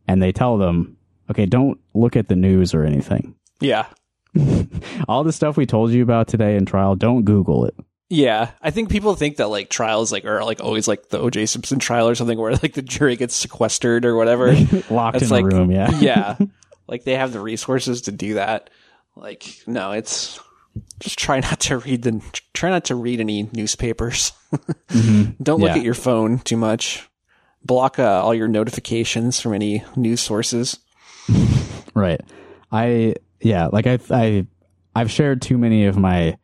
[0.08, 0.96] and they tell them,
[1.30, 3.34] okay, don't look at the news or anything.
[3.60, 3.86] Yeah.
[5.08, 7.74] All the stuff we told you about today in trial, don't Google it.
[8.10, 11.46] Yeah, I think people think that like trials like are like always like the O.J.
[11.46, 14.52] Simpson trial or something where like the jury gets sequestered or whatever.
[14.90, 15.90] Locked It's in like a room, yeah.
[15.98, 16.36] yeah,
[16.86, 18.70] like they have the resources to do that.
[19.16, 20.38] Like no, it's
[21.00, 22.20] just try not to read the
[22.52, 24.32] try not to read any newspapers.
[25.42, 25.76] Don't look Yeah.
[25.76, 27.08] at your phone too much.
[27.64, 30.78] Block uh, all your notifications from any news sources.
[31.94, 32.20] Right.
[32.70, 34.46] I yeah, like I I
[34.94, 36.36] I've shared too many of my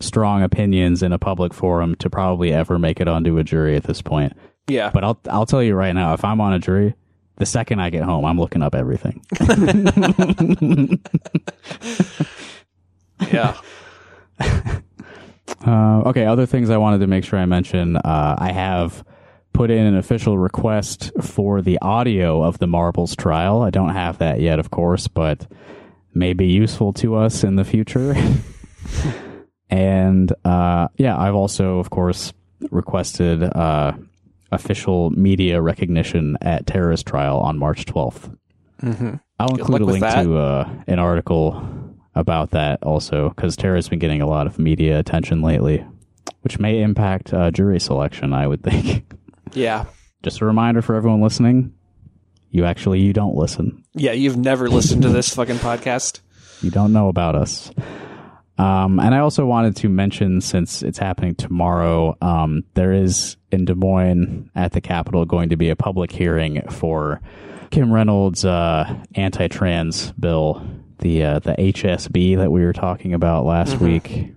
[0.00, 3.84] strong opinions in a public forum to probably ever make it onto a jury at
[3.84, 4.32] this point.
[4.68, 6.94] Yeah, But I'll I'll tell you right now, if I'm on a jury,
[7.36, 9.24] the second I get home, I'm looking up everything.
[13.32, 13.56] yeah,
[15.64, 17.96] Uh, okay, other things I wanted to make sure I mention.
[17.96, 19.04] Uh, I have
[19.52, 23.62] put in an official request for the audio of the Marbles trial.
[23.62, 25.46] I don't have that yet, of course, but
[26.14, 28.14] may be useful to us in the future.
[29.70, 32.32] and uh, yeah, I've also, of course,
[32.70, 33.92] requested uh,
[34.52, 38.36] official media recognition at terrorist trial on March 12th.
[39.38, 44.22] I'll include a link to uh, an article about that also because terror's been getting
[44.22, 45.84] a lot of media attention lately,
[46.42, 48.32] which may impact uh, jury selection.
[48.32, 49.04] I would think.
[49.52, 49.84] yeah,
[50.22, 51.74] Just a reminder for everyone listening:
[52.50, 53.84] you actually you don't listen.
[53.94, 54.12] yeah.
[54.12, 56.20] You've never listened to this fucking podcast.
[56.62, 57.70] You don't know about us.
[58.58, 63.66] Um, and I also wanted to mention, since it's happening tomorrow, um, there is in
[63.66, 67.20] Des Moines at the Capitol going to be a public hearing for
[67.70, 70.66] Kim Reynolds' uh, anti-trans bill,
[71.00, 74.32] the uh, the HSB that we were talking about last week.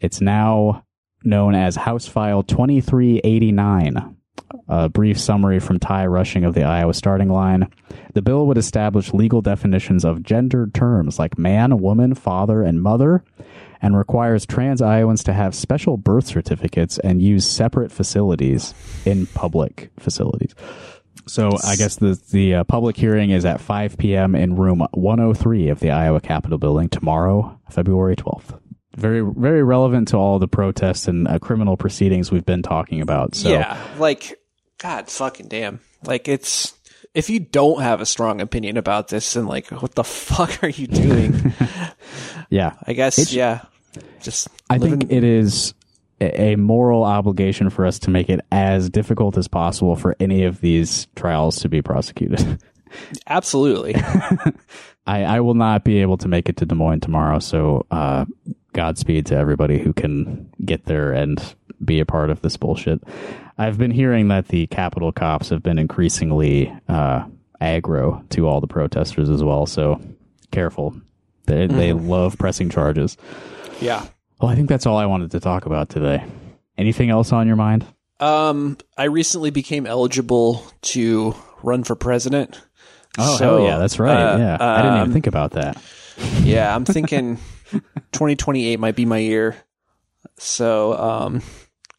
[0.00, 0.84] It's now
[1.22, 4.16] known as House File 2389.
[4.68, 7.68] A brief summary from Ty Rushing of the Iowa starting line.
[8.14, 13.24] The bill would establish legal definitions of gendered terms like man, woman, father, and mother,
[13.82, 18.74] and requires trans Iowans to have special birth certificates and use separate facilities
[19.04, 20.54] in public facilities.
[21.26, 24.34] So I guess the the uh, public hearing is at 5 p.m.
[24.34, 28.59] in room 103 of the Iowa Capitol building tomorrow, February 12th.
[28.96, 33.34] Very very relevant to all the protests and uh, criminal proceedings we've been talking about.
[33.34, 34.38] So Yeah, like
[34.78, 35.80] God fucking damn.
[36.04, 36.74] Like it's
[37.14, 40.68] if you don't have a strong opinion about this, then like what the fuck are
[40.68, 41.52] you doing?
[42.50, 43.62] yeah, I guess it's, yeah.
[44.22, 45.74] Just I living- think it is
[46.20, 50.44] a a moral obligation for us to make it as difficult as possible for any
[50.44, 52.60] of these trials to be prosecuted.
[53.26, 53.94] absolutely.
[55.06, 58.26] I, I will not be able to make it to Des Moines tomorrow, so uh,
[58.72, 61.54] Godspeed to everybody who can get there and
[61.84, 63.02] be a part of this bullshit.
[63.58, 67.24] I've been hearing that the Capitol cops have been increasingly uh,
[67.60, 70.00] aggro to all the protesters as well, so
[70.50, 70.94] careful.
[71.46, 73.16] They, they love pressing charges.
[73.80, 74.06] yeah.
[74.40, 76.24] Well, I think that's all I wanted to talk about today.
[76.78, 77.84] Anything else on your mind?
[78.20, 82.60] Um, I recently became eligible to run for president.
[83.18, 84.16] Oh So, hell yeah, that's right.
[84.34, 85.82] uh, yeah, I didn't even um, think about that.
[86.42, 87.38] Yeah, I'm thinking
[87.70, 89.56] 2028 might be my year.
[90.38, 91.42] So, um,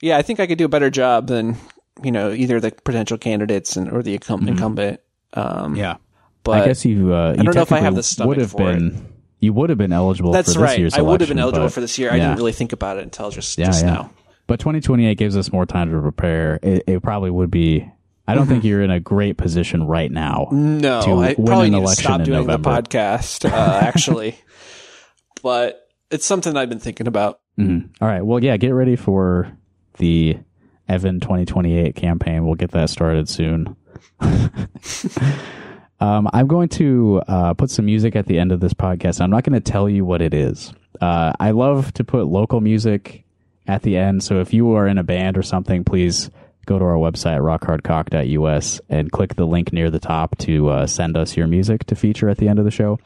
[0.02, 1.56] yeah, I think I could do a better job than
[2.04, 5.00] you know either the potential candidates and or the incum- incumbent.
[5.34, 5.98] Um, Yeah,
[6.44, 7.14] but I guess you.
[7.14, 8.94] Uh, you don't know if I have the stomach would have for it.
[9.40, 10.32] You would have been eligible.
[10.32, 10.80] that's for this right.
[10.80, 12.12] Year's I would have been eligible but- for this year.
[12.12, 13.94] I didn't really think about it until just Yeah, just yeah.
[13.94, 14.12] now.
[14.48, 16.60] But 2028 gives us more time to prepare.
[16.62, 17.90] It, it probably would be.
[18.28, 20.48] I don't think you're in a great position right now.
[20.52, 22.82] No, to I probably an need to election stop doing November.
[22.82, 23.50] the podcast.
[23.52, 24.38] Uh, actually,
[25.42, 27.40] but it's something I've been thinking about.
[27.60, 27.90] Mhm.
[28.02, 28.26] All right.
[28.26, 28.58] Well, yeah.
[28.58, 29.52] Get ready for
[29.98, 30.38] the
[30.88, 32.46] Evan 2028 campaign.
[32.46, 33.76] We'll get that started soon.
[36.00, 39.22] um, I'm going to uh, put some music at the end of this podcast.
[39.22, 40.74] I'm not going to tell you what it is.
[41.00, 43.24] Uh, I love to put local music
[43.68, 44.24] at the end.
[44.24, 46.30] So if you are in a band or something, please
[46.66, 51.18] go to our website, rockhardcauc.us, and click the link near the top to uh, send
[51.18, 53.00] us your music to feature at the end of the show.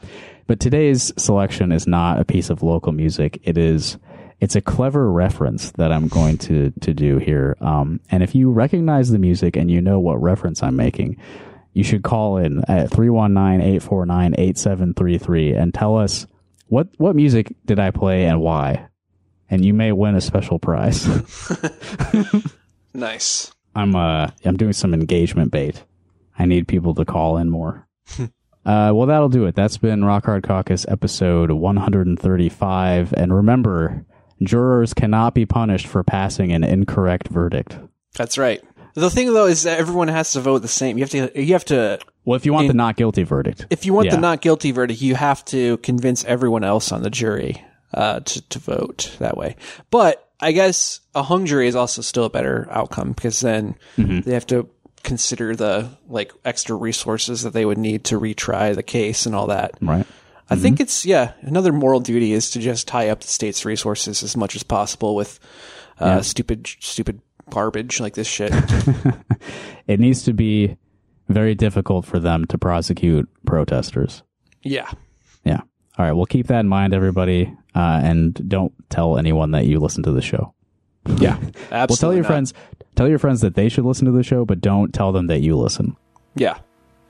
[0.48, 3.40] But today's selection is not a piece of local music.
[3.44, 3.98] It is
[4.40, 7.56] it's a clever reference that I'm going to to do here.
[7.62, 11.18] Um, and if you recognize the music and you know what reference I'm making,
[11.74, 16.28] you should call in at 319-849-8733 and tell us
[16.68, 18.88] what what music did I play and why.
[19.50, 21.08] And you may win a special prize.
[22.96, 23.52] Nice.
[23.76, 25.84] I'm uh I'm doing some engagement bait.
[26.40, 27.88] I need people to call in more.
[28.66, 29.56] uh well that'll do it.
[29.56, 34.06] That's been Rock Hard Caucus episode 135 and remember
[34.44, 37.78] jurors cannot be punished for passing an incorrect verdict.
[38.16, 38.64] That's right.
[38.96, 40.98] The thing though is that everyone has to vote the same.
[40.98, 41.42] You have to.
[41.44, 42.00] You have to.
[42.24, 43.68] Well, if you want the not guilty verdict.
[43.70, 47.10] If you want the not guilty verdict, you have to convince everyone else on the
[47.10, 47.62] jury
[47.94, 49.58] uh, to to vote that way.
[49.92, 54.22] But I guess a hung jury is also still a better outcome because then Mm-hmm.
[54.22, 54.70] they have to
[55.06, 59.48] consider the like extra resources that they would need to retry the case and all
[59.48, 59.72] that.
[59.80, 60.06] right?
[60.50, 61.34] I think it's yeah.
[61.42, 65.16] Another moral duty is to just tie up the state's resources as much as possible
[65.16, 65.40] with
[66.00, 68.54] uh, stupid, stupid garbage like this shit.
[69.88, 70.78] It needs to be
[71.30, 74.24] very difficult for them to prosecute protesters.
[74.64, 74.90] yeah,
[75.44, 75.62] Yeah.
[75.98, 79.80] All right, well keep that in mind everybody uh, and don't tell anyone that you
[79.80, 80.55] listen to the show.
[81.18, 81.38] Yeah.
[81.38, 81.72] Absolutely.
[81.72, 82.28] Well, tell your not.
[82.28, 82.54] friends,
[82.96, 85.42] tell your friends that they should listen to the show, but don't tell them that
[85.42, 85.96] you listen.
[86.36, 86.58] Yeah,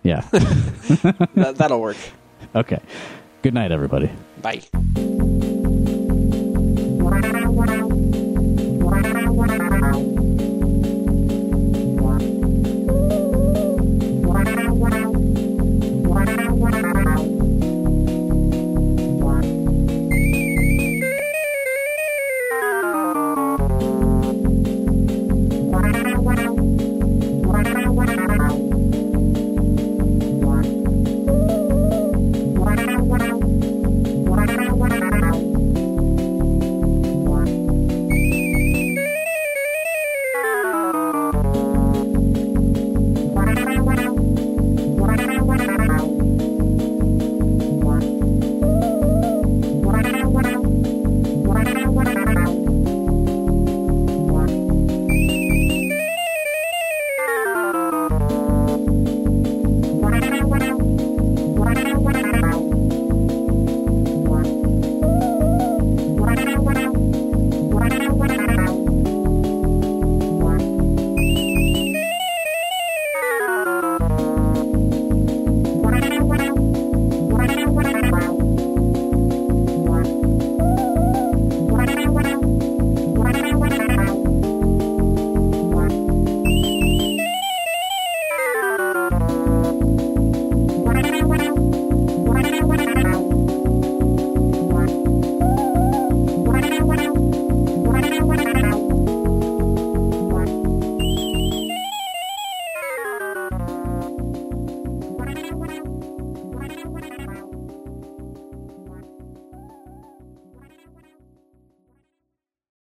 [0.04, 0.22] Yeah.
[0.32, 1.98] that, that'll work.
[2.56, 2.80] okay.
[3.42, 4.10] Good night, everybody.
[4.42, 4.62] Bye.